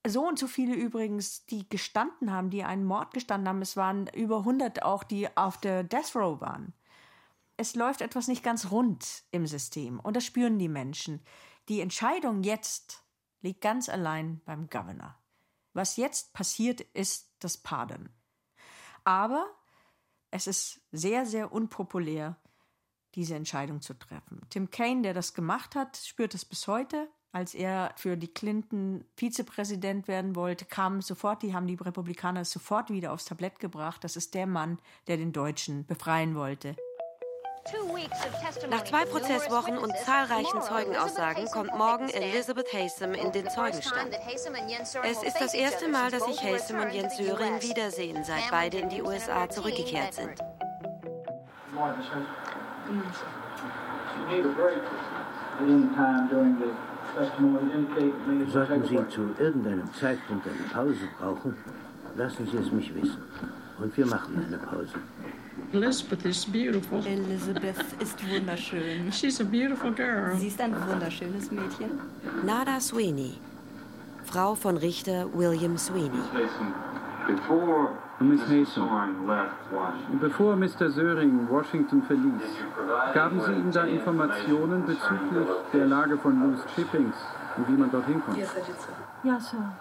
So 0.05 0.27
und 0.27 0.37
so 0.37 0.47
viele 0.47 0.75
übrigens, 0.75 1.45
die 1.45 1.69
gestanden 1.69 2.31
haben, 2.31 2.49
die 2.49 2.63
einen 2.63 2.83
Mord 2.83 3.13
gestanden 3.13 3.47
haben. 3.47 3.61
Es 3.61 3.77
waren 3.77 4.07
über 4.07 4.39
100 4.39 4.83
auch, 4.83 5.03
die 5.03 5.29
auf 5.37 5.57
der 5.57 5.83
Death 5.83 6.15
Row 6.15 6.41
waren. 6.41 6.73
Es 7.55 7.75
läuft 7.75 8.01
etwas 8.01 8.27
nicht 8.27 8.43
ganz 8.43 8.71
rund 8.71 9.23
im 9.31 9.45
System 9.45 9.99
und 9.99 10.15
das 10.15 10.25
spüren 10.25 10.57
die 10.57 10.67
Menschen. 10.67 11.21
Die 11.69 11.79
Entscheidung 11.79 12.43
jetzt 12.43 13.03
liegt 13.41 13.61
ganz 13.61 13.87
allein 13.87 14.41
beim 14.45 14.69
Governor. 14.69 15.20
Was 15.73 15.97
jetzt 15.97 16.33
passiert, 16.33 16.81
ist 16.81 17.31
das 17.39 17.57
Pardon. 17.57 18.09
Aber 19.03 19.49
es 20.31 20.47
ist 20.47 20.81
sehr, 20.91 21.25
sehr 21.25 21.51
unpopulär, 21.51 22.37
diese 23.15 23.35
Entscheidung 23.35 23.81
zu 23.81 23.93
treffen. 23.93 24.41
Tim 24.49 24.69
Kaine, 24.69 25.01
der 25.01 25.13
das 25.13 25.33
gemacht 25.33 25.75
hat, 25.75 25.97
spürt 25.97 26.33
es 26.33 26.45
bis 26.45 26.67
heute. 26.67 27.09
Als 27.33 27.53
er 27.53 27.93
für 27.95 28.17
die 28.17 28.27
Clinton 28.27 29.05
Vizepräsident 29.15 30.09
werden 30.09 30.35
wollte, 30.35 30.65
kamen 30.65 31.01
sofort, 31.01 31.43
die 31.43 31.53
haben 31.53 31.67
die 31.67 31.75
Republikaner 31.75 32.43
sofort 32.43 32.89
wieder 32.89 33.13
aufs 33.13 33.25
Tablett 33.25 33.59
gebracht. 33.59 34.03
Das 34.03 34.17
ist 34.17 34.33
der 34.33 34.47
Mann, 34.47 34.79
der 35.07 35.15
den 35.15 35.31
Deutschen 35.31 35.85
befreien 35.85 36.35
wollte. 36.35 36.75
Nach 38.69 38.83
zwei 38.83 39.05
Prozesswochen 39.05 39.77
und 39.77 39.95
zahlreichen 39.97 40.61
Zeugenaussagen 40.61 41.45
kommt 41.47 41.77
morgen 41.77 42.09
Elizabeth 42.09 42.73
Haysom 42.73 43.13
in 43.13 43.31
den 43.31 43.49
Zeugenstand. 43.49 44.15
Es 45.03 45.23
ist 45.23 45.39
das 45.39 45.53
erste 45.53 45.87
Mal, 45.87 46.09
dass 46.09 46.25
sich 46.25 46.41
Haysom 46.41 46.79
und 46.79 46.91
Jens 46.91 47.17
Söring 47.17 47.61
wiedersehen, 47.61 48.23
seit 48.23 48.49
beide 48.49 48.79
in 48.79 48.89
die 48.89 49.01
USA 49.01 49.47
zurückgekehrt 49.47 50.13
sind. 50.13 50.39
Sollten 58.51 58.83
Sie 58.85 59.07
zu 59.09 59.35
irgendeinem 59.37 59.93
Zeitpunkt 59.93 60.47
eine 60.47 60.67
Pause 60.73 61.07
brauchen, 61.19 61.55
lassen 62.15 62.47
Sie 62.47 62.57
es 62.57 62.71
mich 62.71 62.93
wissen. 62.95 63.23
Und 63.79 63.95
wir 63.95 64.05
machen 64.05 64.45
eine 64.47 64.57
Pause. 64.57 64.99
Elizabeth 65.73 66.25
is 66.25 66.45
beautiful. 66.45 66.99
Elizabeth 67.05 67.83
ist 67.99 68.17
wunderschön. 68.29 69.11
She's 69.11 69.39
a 69.39 69.43
beautiful 69.43 69.91
girl. 69.91 70.35
Sie 70.37 70.47
ist 70.47 70.59
ein 70.61 70.75
wunderschönes 70.87 71.51
Mädchen. 71.51 71.99
Nada 72.43 72.79
Sweeney, 72.79 73.39
Frau 74.25 74.55
von 74.55 74.77
Richter 74.77 75.27
William 75.33 75.77
Sweeney. 75.77 76.21
Miss 78.19 78.41
Haysom, 78.47 78.87
bevor 80.19 80.55
Mr. 80.55 80.91
Söring 80.91 81.47
Washington 81.49 82.03
verließ, 82.03 82.43
gaben 83.13 83.41
Sie 83.41 83.51
ihm 83.51 83.71
da 83.71 83.83
Informationen 83.85 84.85
bezüglich 84.85 85.47
der 85.73 85.87
Lage 85.87 86.17
von 86.17 86.39
Loose 86.39 86.63
Chippings 86.75 87.15
und 87.57 87.67
wie 87.67 87.73
man 87.73 87.89
dorthin 87.89 88.21
kommt? 88.23 88.37
Ja, 89.23 89.39
Sir. 89.39 89.73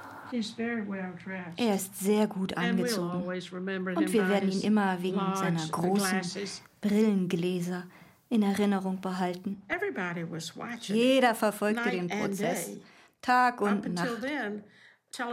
Er 1.56 1.74
ist 1.74 1.98
sehr 1.98 2.26
gut 2.26 2.56
angezogen. 2.56 3.24
und 3.24 4.12
wir 4.12 4.28
werden 4.28 4.50
ihn 4.50 4.60
immer 4.62 5.02
wegen 5.02 5.20
seiner 5.34 5.66
großen 5.68 6.20
Brillengläser 6.80 7.84
in 8.28 8.42
Erinnerung 8.42 9.00
behalten. 9.00 9.62
Jeder 10.82 11.34
verfolgte 11.34 11.90
den 11.90 12.08
Prozess, 12.08 12.70
Tag 13.20 13.60
und 13.60 13.92
Nacht. 13.92 14.08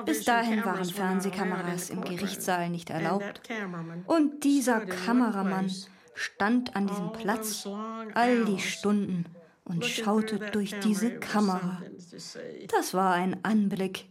Bis 0.06 0.26
dahin 0.26 0.66
waren 0.66 0.86
Fernsehkameras 0.86 1.92
im 1.92 2.02
Gerichtssaal 2.02 2.70
nicht 2.70 2.90
erlaubt. 2.90 3.42
Und 4.08 4.44
dieser 4.44 4.82
Kameramann 4.86 5.72
stand 6.16 6.76
an 6.76 6.88
diesem 6.88 7.12
Platz 7.12 7.68
all 8.16 8.46
die 8.46 8.60
Stunden 8.60 9.26
und 9.67 9.86
schaute 9.86 10.39
durch 10.51 10.73
diese 10.80 11.19
Kamera. 11.19 11.82
Das 12.69 12.93
war 12.93 13.13
ein 13.13 13.43
Anblick. 13.43 14.06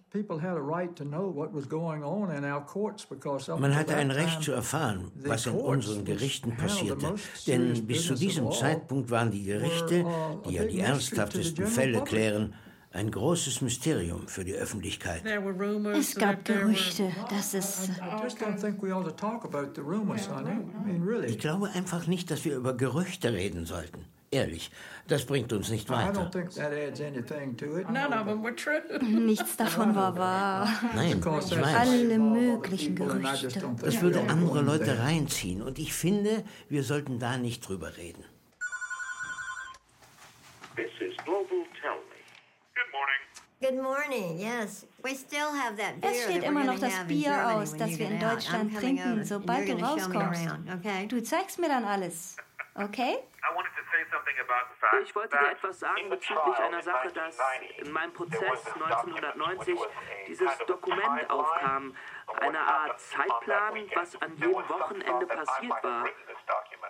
Man 3.58 3.74
hatte 3.74 3.96
ein 3.96 4.10
Recht 4.10 4.42
zu 4.42 4.52
erfahren, 4.52 5.10
was 5.14 5.46
in 5.46 5.54
unseren 5.54 6.04
Gerichten 6.04 6.56
passierte. 6.56 7.14
Denn 7.46 7.86
bis 7.86 8.06
zu 8.06 8.14
diesem 8.14 8.50
Zeitpunkt 8.52 9.10
waren 9.10 9.30
die 9.30 9.44
Gerichte, 9.44 10.04
die 10.48 10.54
ja 10.54 10.64
die 10.64 10.80
ernsthaftesten 10.80 11.66
Fälle 11.66 12.02
klären, 12.04 12.54
ein 12.92 13.10
großes 13.10 13.60
Mysterium 13.60 14.26
für 14.26 14.44
die 14.44 14.54
Öffentlichkeit. 14.54 15.22
Es 15.94 16.14
gab 16.14 16.44
Gerüchte, 16.46 17.12
dass 17.28 17.52
es. 17.52 17.90
Ich 21.26 21.38
glaube 21.38 21.70
einfach 21.74 22.06
nicht, 22.06 22.30
dass 22.30 22.44
wir 22.46 22.56
über 22.56 22.74
Gerüchte 22.74 23.32
reden 23.34 23.66
sollten. 23.66 24.06
Ehrlich, 24.30 24.70
das 25.06 25.24
bringt 25.24 25.52
uns 25.52 25.70
nicht 25.70 25.88
weiter. 25.88 26.30
Nichts 29.02 29.56
davon 29.56 29.94
war 29.94 30.18
wahr. 30.18 30.68
Nein, 30.94 31.18
ich 31.18 31.24
weiß. 31.24 31.52
Alle 31.52 32.18
möglichen 32.18 32.96
Gerüchte. 32.96 33.74
Das 33.80 34.02
würde 34.02 34.20
andere 34.28 34.62
Leute 34.62 34.98
reinziehen 34.98 35.62
und 35.62 35.78
ich 35.78 35.94
finde, 35.94 36.44
wir 36.68 36.82
sollten 36.82 37.18
da 37.20 37.38
nicht 37.38 37.66
drüber 37.68 37.96
reden. 37.96 38.24
This 40.74 40.90
is 41.00 41.16
Global 41.24 41.64
Tell 41.80 41.96
Me. 42.10 42.20
Good 42.74 42.90
morning. 42.92 43.22
Good 43.60 43.82
morning, 43.82 44.38
yes. 44.38 44.86
We 45.02 45.14
still 45.14 45.48
have 45.52 45.76
that 45.76 46.00
beer 46.00 46.10
Es 46.10 46.24
steht 46.24 46.42
immer 46.42 46.64
noch 46.64 46.78
das 46.78 47.06
Bier 47.06 47.48
aus, 47.54 47.74
das 47.76 47.96
wir 47.96 48.10
in 48.10 48.18
Deutschland 48.18 48.76
trinken, 48.76 49.24
sobald 49.24 49.68
du 49.68 49.74
rauskommst. 49.74 50.48
Du 51.08 51.22
zeigst 51.22 51.58
mir 51.60 51.68
dann 51.68 51.84
alles, 51.84 52.36
okay? 52.74 53.18
Ich 55.02 55.14
wollte 55.14 55.38
dir 55.38 55.50
etwas 55.50 55.78
sagen 55.80 56.08
bezüglich 56.10 56.58
einer 56.58 56.82
Sache, 56.82 57.12
dass 57.12 57.38
in 57.78 57.92
meinem 57.92 58.12
Prozess 58.12 58.66
1990 58.74 59.78
dieses 60.26 60.58
Dokument 60.66 61.30
aufkam. 61.30 61.96
Eine 62.40 62.60
Art 62.60 63.00
Zeitplan, 63.00 63.88
was 63.94 64.20
an 64.20 64.36
jedem 64.36 64.68
Wochenende 64.68 65.26
passiert 65.26 65.84
war. 65.84 66.06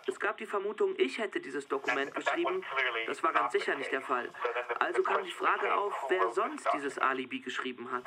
Es 0.07 0.19
gab 0.21 0.37
die 0.39 0.47
Vermutung, 0.47 0.95
ich 0.99 1.19
hätte 1.19 1.41
dieses 1.41 1.69
Dokument 1.69 2.15
geschrieben. 2.15 2.65
Das 3.07 3.23
war 3.23 3.33
ganz 3.33 3.53
sicher 3.53 3.75
nicht 3.75 3.93
der 3.93 4.03
Fall. 4.03 4.31
Also 4.79 5.03
kam 5.03 5.23
die 5.23 5.33
Frage 5.33 5.75
auf, 5.75 5.95
wer 6.09 6.31
sonst 6.31 6.69
dieses 6.73 6.99
Alibi 6.99 7.41
geschrieben 7.41 7.91
hat. 7.93 8.05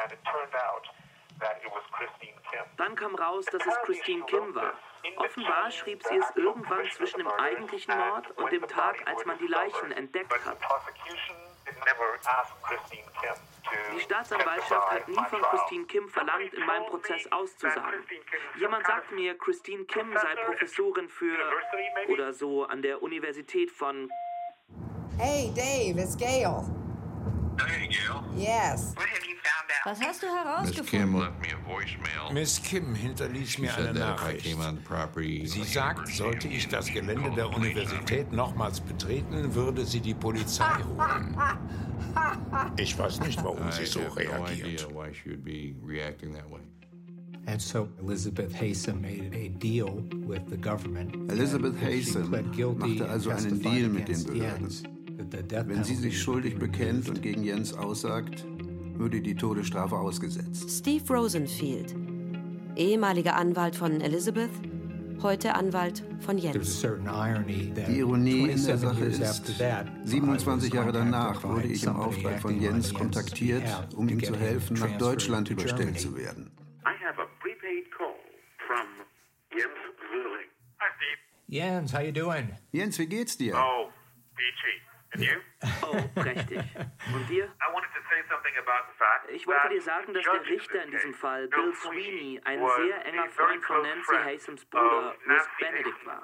Dann 2.78 2.96
kam 2.96 3.16
raus, 3.16 3.46
dass 3.46 3.66
es 3.66 3.76
Christine 3.84 4.26
Kim 4.26 4.56
war. 4.56 4.74
Offenbar 5.18 5.72
schrieb 5.72 6.04
sie 6.04 6.18
es 6.18 6.36
irgendwann 6.36 6.90
zwischen 6.92 7.20
dem 7.20 7.28
eigentlichen 7.28 7.98
Mord 7.98 8.32
und 8.38 8.52
dem 8.52 8.68
Tag, 8.68 9.02
als 9.06 9.26
man 9.26 9.38
die 9.38 9.48
Leichen 9.48 9.92
entdeckt 9.92 10.34
hat. 10.46 10.58
Die 13.96 14.00
Staatsanwaltschaft 14.00 14.92
hat 14.92 15.08
nie 15.08 15.26
von 15.30 15.42
Christine 15.42 15.86
Kim 15.86 16.10
verlangt, 16.10 16.54
in 16.54 16.66
meinem 16.66 16.86
Prozess 16.88 17.32
auszusagen. 17.32 18.04
Jemand 18.58 18.86
sagte 18.86 19.14
mir, 19.14 19.38
Christine 19.38 19.86
Kim 19.86 20.14
sei 20.14 20.36
Professorin 20.46 21.08
für 21.10 21.38
oder 22.08 22.34
so 22.34 22.64
an 22.66 22.82
der 22.82 23.02
Universität 23.02 23.72
von. 23.72 24.10
Hey, 25.18 25.52
Dave, 25.56 26.02
it's 26.02 26.18
Gail. 26.18 26.64
Yes. 28.38 28.96
Was 29.86 30.00
hast 30.02 30.24
du 30.24 30.28
herausgefunden? 30.28 31.28
Miss 32.34 32.62
Kim 32.62 32.94
hinterließ 32.96 33.60
mir 33.60 33.76
eine 33.76 33.94
Nachricht. 33.94 34.46
Sie 34.46 35.64
sagt, 35.64 36.08
sollte 36.10 36.48
ich 36.48 36.68
das 36.68 36.88
Gelände 36.88 37.32
der 37.32 37.50
Universität 37.50 38.32
nochmals 38.32 38.82
betreten, 38.82 39.54
würde 39.54 39.86
sie 39.86 40.00
die 40.00 40.14
Polizei 40.14 40.66
holen. 40.98 41.38
Ich 42.78 42.98
weiß 42.98 43.22
nicht, 43.22 43.44
warum 43.44 43.72
sie 43.72 43.86
so 43.86 44.02
reagiert. 44.16 44.88
And 47.46 47.60
so 47.60 47.90
Elizabeth 48.00 48.54
Haysom 48.54 49.02
made 49.02 49.34
a 49.34 49.48
deal 49.48 50.04
with 50.28 50.42
the 50.50 50.58
government. 50.58 51.32
Elizabeth 51.32 51.74
Haysom 51.82 52.30
machte 52.30 53.10
also 53.10 53.32
einen 53.32 53.60
Deal 53.60 53.90
mit 53.90 54.08
den 54.08 54.24
Behörden. 54.24 54.99
Wenn 55.22 55.84
sie 55.84 55.96
sich 55.96 56.22
schuldig 56.22 56.58
bekennt 56.58 57.10
und 57.10 57.22
gegen 57.22 57.44
Jens 57.44 57.74
aussagt, 57.74 58.46
würde 58.96 59.20
die 59.20 59.36
Todesstrafe 59.36 59.98
ausgesetzt. 59.98 60.70
Steve 60.70 61.14
Rosenfield, 61.14 61.94
ehemaliger 62.78 63.36
Anwalt 63.36 63.76
von 63.76 64.00
Elizabeth, 64.00 64.50
heute 65.22 65.56
Anwalt 65.56 66.06
von 66.22 66.38
Jens. 66.38 66.82
Die 66.82 68.00
Ironie 68.00 68.50
in 68.50 68.66
der 68.66 68.78
Sache 68.78 69.06
ist, 69.06 69.62
27 70.06 70.74
Jahre 70.74 70.94
danach 70.94 71.44
wurde 71.44 71.68
ich 71.68 71.84
im 71.84 71.98
Auftrag 71.98 72.40
von 72.40 72.60
Jens 72.62 72.94
kontaktiert, 72.94 73.64
um 73.98 74.08
ihm 74.08 74.24
zu 74.24 74.38
helfen, 74.38 74.78
nach 74.80 74.98
Deutschland 74.98 75.50
überstellt 75.50 76.00
zu 76.00 76.16
werden. 76.16 76.52
Jens, 81.52 81.94
how 81.94 82.02
you 82.02 82.12
doing? 82.12 82.50
Jens, 82.72 83.00
wie 83.00 83.08
geht's 83.08 83.36
dir? 83.36 83.56
Oh, 83.58 83.89
you? 85.22 85.40
Oh, 85.84 86.22
prächtig. 86.22 86.60
Und 87.14 87.30
dir? 87.30 87.52
Ich 89.30 89.48
wollte 89.48 89.70
dir 89.70 89.82
sagen, 89.82 90.14
dass 90.14 90.24
der 90.24 90.46
Richter 90.46 90.84
in 90.84 90.92
diesem 90.92 91.14
Fall, 91.14 91.48
Bill 91.48 91.74
Sweeney, 91.76 92.42
ein 92.46 92.60
sehr 92.68 93.06
enger 93.06 93.30
Freund 93.30 93.64
von 93.64 93.82
Nancy 93.82 94.16
Haysoms 94.16 94.66
Bruder, 94.66 95.16
Risk 95.28 95.50
Benedict, 95.60 96.06
war. 96.06 96.24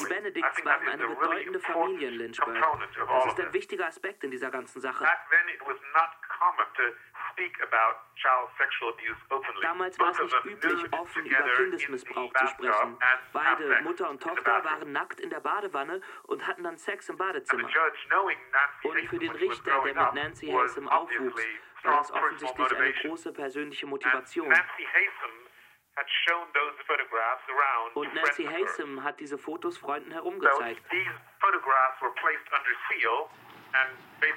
Die 0.00 0.04
Benedicts 0.06 0.64
waren 0.64 0.88
eine 0.88 1.08
bedeutende 1.08 1.60
Familie 1.60 2.08
in 2.08 2.14
Lynchburg. 2.14 2.54
Das 3.08 3.26
ist 3.26 3.40
ein 3.40 3.52
wichtiger 3.52 3.86
Aspekt 3.86 4.24
in 4.24 4.30
dieser 4.30 4.50
ganzen 4.50 4.80
Sache. 4.80 5.04
Damals 9.62 9.98
war 9.98 10.10
es 10.10 10.18
nicht 10.20 10.44
üblich, 10.44 10.92
offen 10.92 11.26
über 11.26 11.44
Kindesmissbrauch 11.56 12.32
zu 12.32 12.46
sprechen. 12.48 12.98
Beide, 13.32 13.82
Mutter 13.82 14.10
und 14.10 14.22
Tochter, 14.22 14.64
waren 14.64 14.92
nackt 14.92 15.20
in 15.20 15.30
der 15.30 15.40
Badewanne 15.40 16.00
und 16.24 16.46
hatten 16.46 16.62
dann 16.64 16.76
Sex 16.78 17.08
im 17.08 17.16
Badezimmer. 17.16 17.68
Und 18.82 18.98
für 19.08 19.18
den 19.18 19.30
Richter, 19.32 19.82
der 19.82 19.94
mit 20.04 20.14
Nancy 20.14 20.46
Haysom 20.48 20.88
aufwuchs, 20.88 21.42
war 21.82 21.98
das 21.98 22.10
offensichtlich 22.12 22.76
eine 22.76 22.92
große 22.92 23.32
persönliche 23.32 23.86
Motivation. 23.86 24.48
Und 27.94 28.14
Nancy 28.14 28.44
Haysom 28.44 29.04
hat 29.04 29.20
diese 29.20 29.38
Fotos 29.38 29.78
Freunden 29.78 30.10
herumgezeigt. 30.10 30.82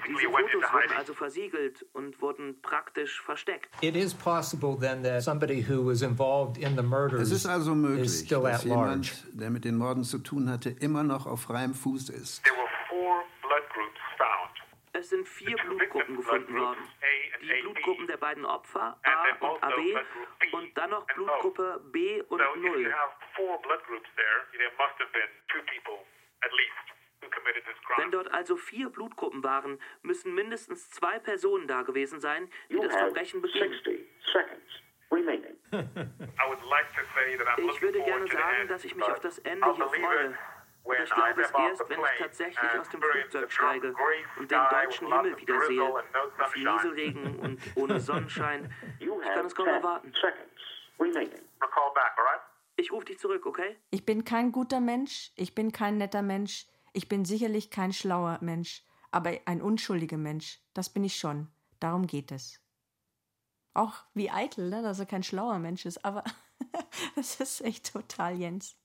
Diese 0.08 0.30
Fotos 0.30 0.74
wurden 0.74 0.98
also 0.98 1.14
versiegelt 1.14 1.86
und 1.94 2.22
wurden 2.22 2.62
praktisch 2.62 3.22
versteckt. 3.22 3.70
It 3.82 3.96
is 3.96 4.14
possible 4.14 4.78
then 4.80 5.04
that 5.04 5.24
somebody 5.24 5.66
who 5.68 5.86
was 5.86 6.02
involved 6.02 6.58
in 6.58 6.76
the 6.76 6.84
murders 6.84 7.22
es 7.22 7.32
ist 7.32 7.46
also 7.46 7.74
möglich, 7.76 8.28
dass 8.28 8.64
jemand, 8.64 9.24
der 9.34 9.50
mit 9.50 9.66
den 9.66 9.78
Morden 9.78 10.04
zu 10.04 10.20
tun 10.20 10.50
hatte, 10.50 10.70
immer 10.70 11.04
noch 11.04 11.26
auf 11.26 11.42
freiem 11.42 11.74
Fuß 11.74 12.10
ist. 12.10 12.44
Es 14.94 15.10
sind 15.10 15.28
vier 15.28 15.56
Blutgruppen 15.58 16.18
gefunden 16.18 16.60
worden. 16.60 16.80
Die 17.42 17.62
Blutgruppen 17.62 18.08
der 18.08 18.18
beiden 18.18 18.46
Opfer, 18.46 18.98
A 19.04 19.46
und 19.46 19.64
AB, 19.64 19.80
und 20.54 20.76
dann 20.76 20.90
noch 20.90 21.06
Blutgruppe 21.06 21.82
B 21.92 22.22
und 22.24 22.40
0. 22.40 22.94
Wenn 27.98 28.12
dort 28.12 28.32
also 28.34 28.56
vier 28.58 28.90
Blutgruppen 28.90 29.44
waren, 29.44 29.80
müssen 30.02 30.34
mindestens 30.34 30.90
zwei 30.92 31.20
Personen 31.20 31.68
da 31.68 31.82
gewesen 31.84 32.20
sein, 32.20 32.50
die 32.70 32.76
das 32.80 32.96
Verbrechen 32.96 33.42
begingen. 33.42 33.74
Ich 37.58 37.82
würde 37.82 38.02
gerne 38.04 38.28
sagen, 38.28 38.68
dass 38.68 38.84
ich 38.86 38.96
mich 38.96 39.06
auf 39.06 39.20
das 39.20 39.40
Ende 39.40 39.74
hier 39.76 39.88
freue. 39.88 40.38
Aber 40.84 41.04
ich 41.04 41.10
glaube 41.10 41.42
es 41.42 41.52
erst, 41.52 41.90
wenn 41.90 42.00
ich 42.00 42.20
tatsächlich 42.20 42.80
aus 42.80 42.90
dem 42.90 43.02
Flugzeug 43.02 43.52
steige 43.52 43.96
und 44.38 44.52
den 44.52 44.62
deutschen 44.72 45.08
Himmel 45.08 45.38
wiedersehe, 45.38 45.94
auf 46.40 46.56
Nieselregen 46.56 47.40
und 47.40 47.60
ohne 47.76 48.00
Sonnenschein. 48.00 48.74
Ich 49.00 49.08
kann 49.34 49.46
es 49.46 49.56
kaum 49.56 49.68
erwarten. 49.68 50.14
Ich 52.78 52.92
rufe 52.92 53.06
dich 53.06 53.20
zurück, 53.20 53.46
okay? 53.46 53.76
Ich 53.90 54.06
bin 54.06 54.24
kein 54.24 54.52
guter 54.52 54.80
Mensch, 54.80 55.32
ich 55.36 55.56
bin 55.56 55.72
kein 55.72 55.98
netter 55.98 56.22
Mensch, 56.22 56.66
ich 56.94 57.08
bin 57.08 57.26
sicherlich 57.26 57.70
kein 57.70 57.94
schlauer 57.94 58.40
Mensch, 58.42 58.84
aber 59.12 59.32
ein 59.46 59.62
unschuldiger 59.62 60.18
Mensch, 60.18 60.60
das 60.74 60.90
bin 60.90 61.04
ich 61.04 61.16
schon. 61.16 61.48
Darum 61.80 62.08
geht 62.08 62.32
es. 62.32 62.60
Auch 63.74 63.94
wie 64.14 64.32
eitel, 64.32 64.70
ne, 64.70 64.82
dass 64.82 65.00
er 65.00 65.06
kein 65.06 65.24
schlauer 65.24 65.60
Mensch 65.60 65.86
ist, 65.86 66.04
aber 66.04 66.24
das 67.16 67.40
ist 67.40 67.62
echt 67.62 67.94
total 67.94 68.38
Jens. 68.38 68.76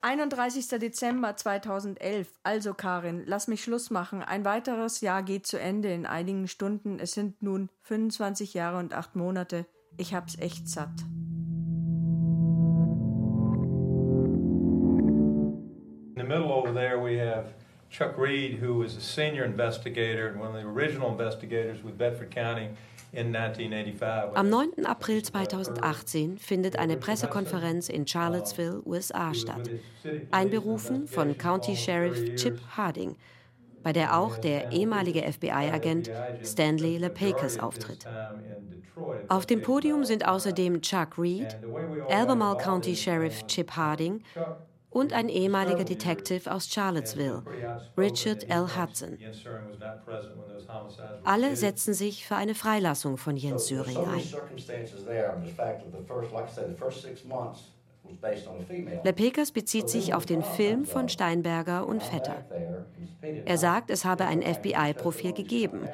31. 0.00 0.68
Dezember 0.68 1.36
2011. 1.36 2.28
Also 2.44 2.72
Karin, 2.72 3.24
lass 3.26 3.48
mich 3.48 3.62
Schluss 3.62 3.90
machen. 3.90 4.22
Ein 4.22 4.44
weiteres 4.44 5.00
Jahr 5.00 5.22
geht 5.22 5.46
zu 5.46 5.58
Ende 5.58 5.92
in 5.92 6.06
einigen 6.06 6.46
Stunden. 6.46 7.00
Es 7.00 7.12
sind 7.12 7.42
nun 7.42 7.68
25 7.82 8.54
Jahre 8.54 8.78
und 8.78 8.94
acht 8.94 9.16
Monate. 9.16 9.66
Ich 9.96 10.14
hab's 10.14 10.38
echt 10.38 10.68
satt. 10.68 11.04
We 17.08 17.16
have 17.16 17.54
Chuck 17.90 18.18
Reed, 18.18 18.58
who 18.60 18.74
was 18.74 18.94
a 18.96 19.00
senior 19.00 19.44
investigator 19.44 20.28
and 20.28 20.38
one 20.38 20.48
of 20.48 20.54
the 20.54 20.68
original 20.68 21.10
investigators 21.10 21.82
with 21.82 21.96
Bedford 21.96 22.30
County. 22.30 22.68
Am 23.16 23.30
9. 23.32 23.56
April 24.86 25.22
2018 25.22 26.36
findet 26.36 26.78
eine 26.78 26.98
Pressekonferenz 26.98 27.88
in 27.88 28.06
Charlottesville, 28.06 28.82
USA 28.84 29.32
statt, 29.32 29.70
einberufen 30.30 31.08
von 31.08 31.38
County 31.38 31.74
Sheriff 31.74 32.34
Chip 32.36 32.60
Harding, 32.76 33.16
bei 33.82 33.94
der 33.94 34.14
auch 34.18 34.36
der 34.36 34.72
ehemalige 34.72 35.22
FBI-Agent 35.22 36.10
Stanley 36.44 36.98
LePakers 36.98 37.58
auftritt. 37.58 38.06
Auf 39.28 39.46
dem 39.46 39.62
Podium 39.62 40.04
sind 40.04 40.28
außerdem 40.28 40.82
Chuck 40.82 41.16
Reed, 41.16 41.56
Albemarle 42.10 42.62
County 42.62 42.94
Sheriff 42.94 43.46
Chip 43.46 43.70
Harding 43.70 44.22
und 44.90 45.12
ein 45.12 45.28
ehemaliger 45.28 45.84
Detective 45.84 46.50
aus 46.52 46.68
Charlottesville, 46.68 47.46
Richard 47.96 48.48
L. 48.48 48.76
Hudson. 48.76 49.24
Alle 51.22 51.56
setzen 51.56 51.94
sich 51.94 52.26
für 52.26 52.34
eine 52.36 52.54
Freilassung 52.56 53.18
von 53.18 53.36
Jens 53.36 53.66
Söring 53.66 54.04
ein. 54.04 54.36
Lepekers 59.04 59.52
bezieht 59.52 59.88
sich 59.88 60.14
auf 60.14 60.26
den 60.26 60.42
Film 60.42 60.84
von 60.84 61.08
Steinberger 61.08 61.86
und 61.86 62.02
Vetter. 62.02 62.44
Er 63.44 63.58
sagt, 63.58 63.90
es 63.90 64.04
habe 64.04 64.26
ein 64.26 64.42
FBI-Profil 64.42 65.32
gegeben 65.32 65.88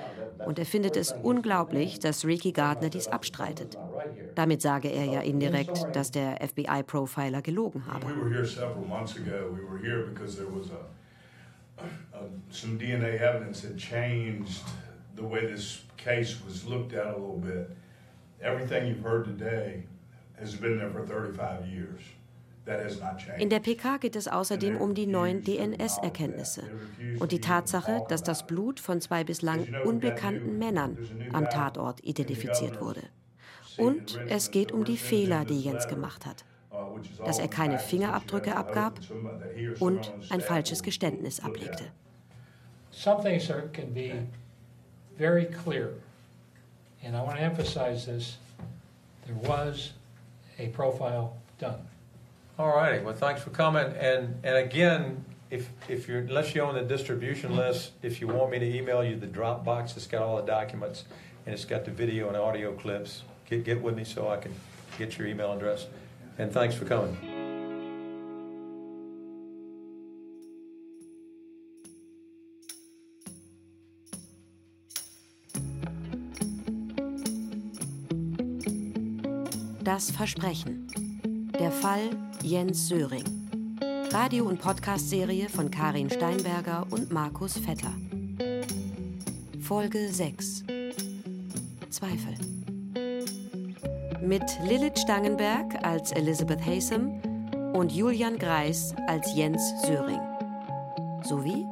und 0.45 0.59
er 0.59 0.67
findet 0.67 0.97
es 0.97 1.13
unglaublich, 1.13 1.99
dass 1.99 2.25
Ricky 2.25 2.53
Gardner 2.53 2.91
dies 2.91 3.09
abstreitet. 3.09 3.79
Damit 4.35 4.63
sage 4.63 4.89
er 4.89 5.05
ja 5.05 5.21
indirekt, 5.21 5.87
dass 5.93 6.11
der 6.11 6.39
FBI-Profiler 6.47 7.43
gelogen 7.43 7.87
habe. 7.87 8.07
some 12.51 12.79
DNA 12.79 13.19
evidence 13.19 13.63
had 13.63 13.77
changed 13.77 14.63
the 15.17 15.25
way 15.25 15.45
this 15.47 15.83
case 15.97 16.37
was 16.45 16.65
looked 16.65 16.93
at 16.95 17.07
a 17.07 17.17
little 17.17 17.39
bit. 17.39 17.71
Everything 18.41 18.87
you've 18.87 19.03
heard 19.03 19.25
today 19.25 19.85
In 23.39 23.51
der 23.51 23.61
PK 23.61 23.99
geht 23.99 24.17
es 24.17 24.27
außerdem 24.27 24.79
um 24.79 24.95
die 24.95 25.07
neuen 25.07 25.45
DNS-Erkenntnisse 25.45 26.63
und 27.19 27.33
die 27.33 27.41
Tatsache, 27.41 28.03
dass 28.09 28.23
das 28.23 28.47
Blut 28.47 28.81
von 28.81 29.03
zwei 29.03 29.23
bislang 29.23 29.67
unbekannten 29.85 30.59
Männern 30.59 30.97
am 31.33 31.51
Tatort 31.51 32.03
identifiziert 32.03 32.81
wurde. 32.81 33.03
Und 33.77 34.19
es 34.29 34.51
geht 34.51 34.73
um 34.73 34.85
die 34.85 34.97
Fehler, 34.97 35.45
die 35.45 35.61
Jens 35.61 35.89
gemacht 35.89 36.25
hat. 36.25 36.45
Dass 37.25 37.39
er 37.39 37.49
keine 37.49 37.79
Fingerabdrücke 37.79 38.57
abgab 38.57 38.99
und 39.79 40.13
ein 40.31 40.41
falsches 40.41 40.83
Geständnis 40.83 41.41
ablegte. 41.41 41.85
some 42.95 43.23
things 43.23 43.51
are, 43.51 43.63
can 43.73 43.93
be 43.93 44.13
very 45.19 45.47
clear. 45.47 45.95
And 47.03 47.17
I 47.17 47.23
want 47.23 47.39
to 47.39 47.45
emphasize 47.45 48.07
this. 48.07 48.39
There 49.27 49.37
was 49.37 49.93
a 50.59 50.69
profile 50.69 51.37
done. 51.59 51.81
All 52.59 52.75
righty. 52.75 53.03
Well, 53.03 53.15
thanks 53.15 53.43
for 53.43 53.51
coming. 53.51 53.87
And 53.99 54.39
and 54.45 54.57
again, 54.57 55.25
if 55.51 55.69
if 55.89 56.09
you're 56.09 56.21
unless 56.21 56.55
you're 56.55 56.67
on 56.67 56.75
the 56.75 56.83
distribution 56.83 57.57
list, 57.57 57.93
if 58.03 58.21
you 58.21 58.29
want 58.29 58.51
me 58.51 58.59
to 58.59 58.77
email 58.77 59.03
you 59.05 59.17
the 59.17 59.27
Dropbox, 59.27 59.97
it's 59.97 60.07
got 60.07 60.23
all 60.23 60.37
the 60.37 60.47
documents 60.47 61.05
and 61.47 61.55
it's 61.55 61.65
got 61.65 61.85
the 61.85 61.91
video 61.91 62.29
and 62.29 62.37
audio 62.37 62.73
clips. 62.73 63.23
Get 63.47 63.65
get 63.65 63.83
with 63.83 63.97
me 63.97 64.05
so 64.05 64.29
I 64.29 64.37
can 64.37 64.55
get 64.99 65.19
your 65.19 65.27
email 65.27 65.53
address. 65.53 65.87
And 66.39 66.53
thanks 66.53 66.75
for 66.75 66.85
coming. 66.85 67.34
Das 79.95 80.11
Versprechen. 80.11 80.89
Der 81.57 81.71
Fall 81.71 82.11
Jens 82.43 82.89
Söring. 82.89 83.23
Radio- 84.11 84.47
und 84.47 84.61
Podcast-Serie 84.61 85.49
von 85.49 85.71
Karin 85.71 86.11
Steinberger 86.11 86.85
und 86.91 87.13
Markus 87.13 87.57
Vetter. 87.59 87.93
Folge 89.61 90.09
6. 90.09 90.65
Zweifel. 91.91 92.35
Mit 94.21 94.43
Lilith 94.67 94.99
Stangenberg 94.99 95.77
als 95.85 96.11
Elizabeth 96.11 96.67
Haysom 96.67 97.23
und 97.75 97.93
Julian 97.93 98.37
Greis 98.37 98.97
als 99.07 99.33
Jens 99.37 99.63
Söring. 99.87 100.21
Sowie 101.23 101.65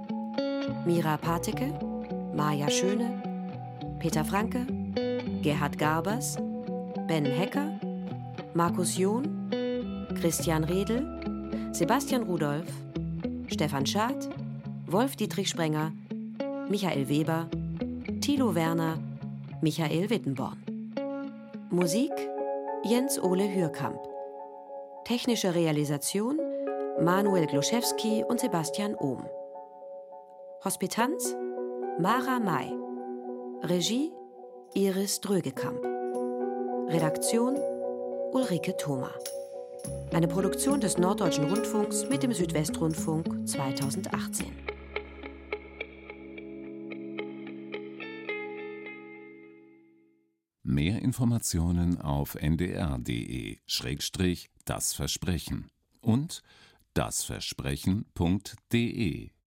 Mira 0.87 1.17
Pateke, 1.17 1.75
Maja 2.37 2.71
Schöne, 2.71 3.21
Peter 3.99 4.25
Franke, 4.25 4.65
Gerhard 5.43 5.77
Garbers, 5.77 6.37
Ben 7.09 7.25
Hecker, 7.25 7.81
Markus 8.55 8.99
John, 8.99 9.49
Christian 10.21 10.65
Redl, 10.65 11.75
Sebastian 11.75 12.25
Rudolph, 12.25 12.71
Stefan 13.49 13.87
Schad, 13.87 14.29
Wolf 14.87 15.17
Dietrich 15.17 15.49
Sprenger, 15.49 15.91
Michael 16.69 17.09
Weber, 17.09 17.49
Thilo 18.21 18.55
Werner, 18.55 18.99
Michael 19.63 20.11
Wittenborn. 20.11 20.59
Musik 21.71 22.13
Jens 22.85 23.19
Ole 23.19 23.49
Hürkamp. 23.49 23.99
Technische 25.05 25.55
Realisation 25.55 26.39
Manuel 27.01 27.47
Gluszewski 27.47 28.23
und 28.29 28.39
Sebastian 28.39 28.95
Ohm. 28.97 29.25
Hospitanz 30.63 31.35
Mara 31.99 32.39
May. 32.39 32.71
Regie 33.63 34.13
Iris 34.75 35.21
Drögekamp. 35.21 35.83
Redaktion 36.89 37.57
Ulrike 38.33 38.77
Thoma. 38.79 39.13
Eine 40.11 40.27
Produktion 40.27 40.81
des 40.81 40.97
Norddeutschen 40.97 41.45
Rundfunks 41.45 42.09
mit 42.09 42.23
dem 42.23 42.33
Südwestrundfunk 42.33 43.47
2018. 43.47 44.47
Mehr 50.63 51.03
Informationen 51.03 52.01
auf 52.01 52.37
ndr.de-das 52.37 53.61
Versprechen 54.95 55.71
und 56.01 56.43
dasversprechen.de 56.95 59.33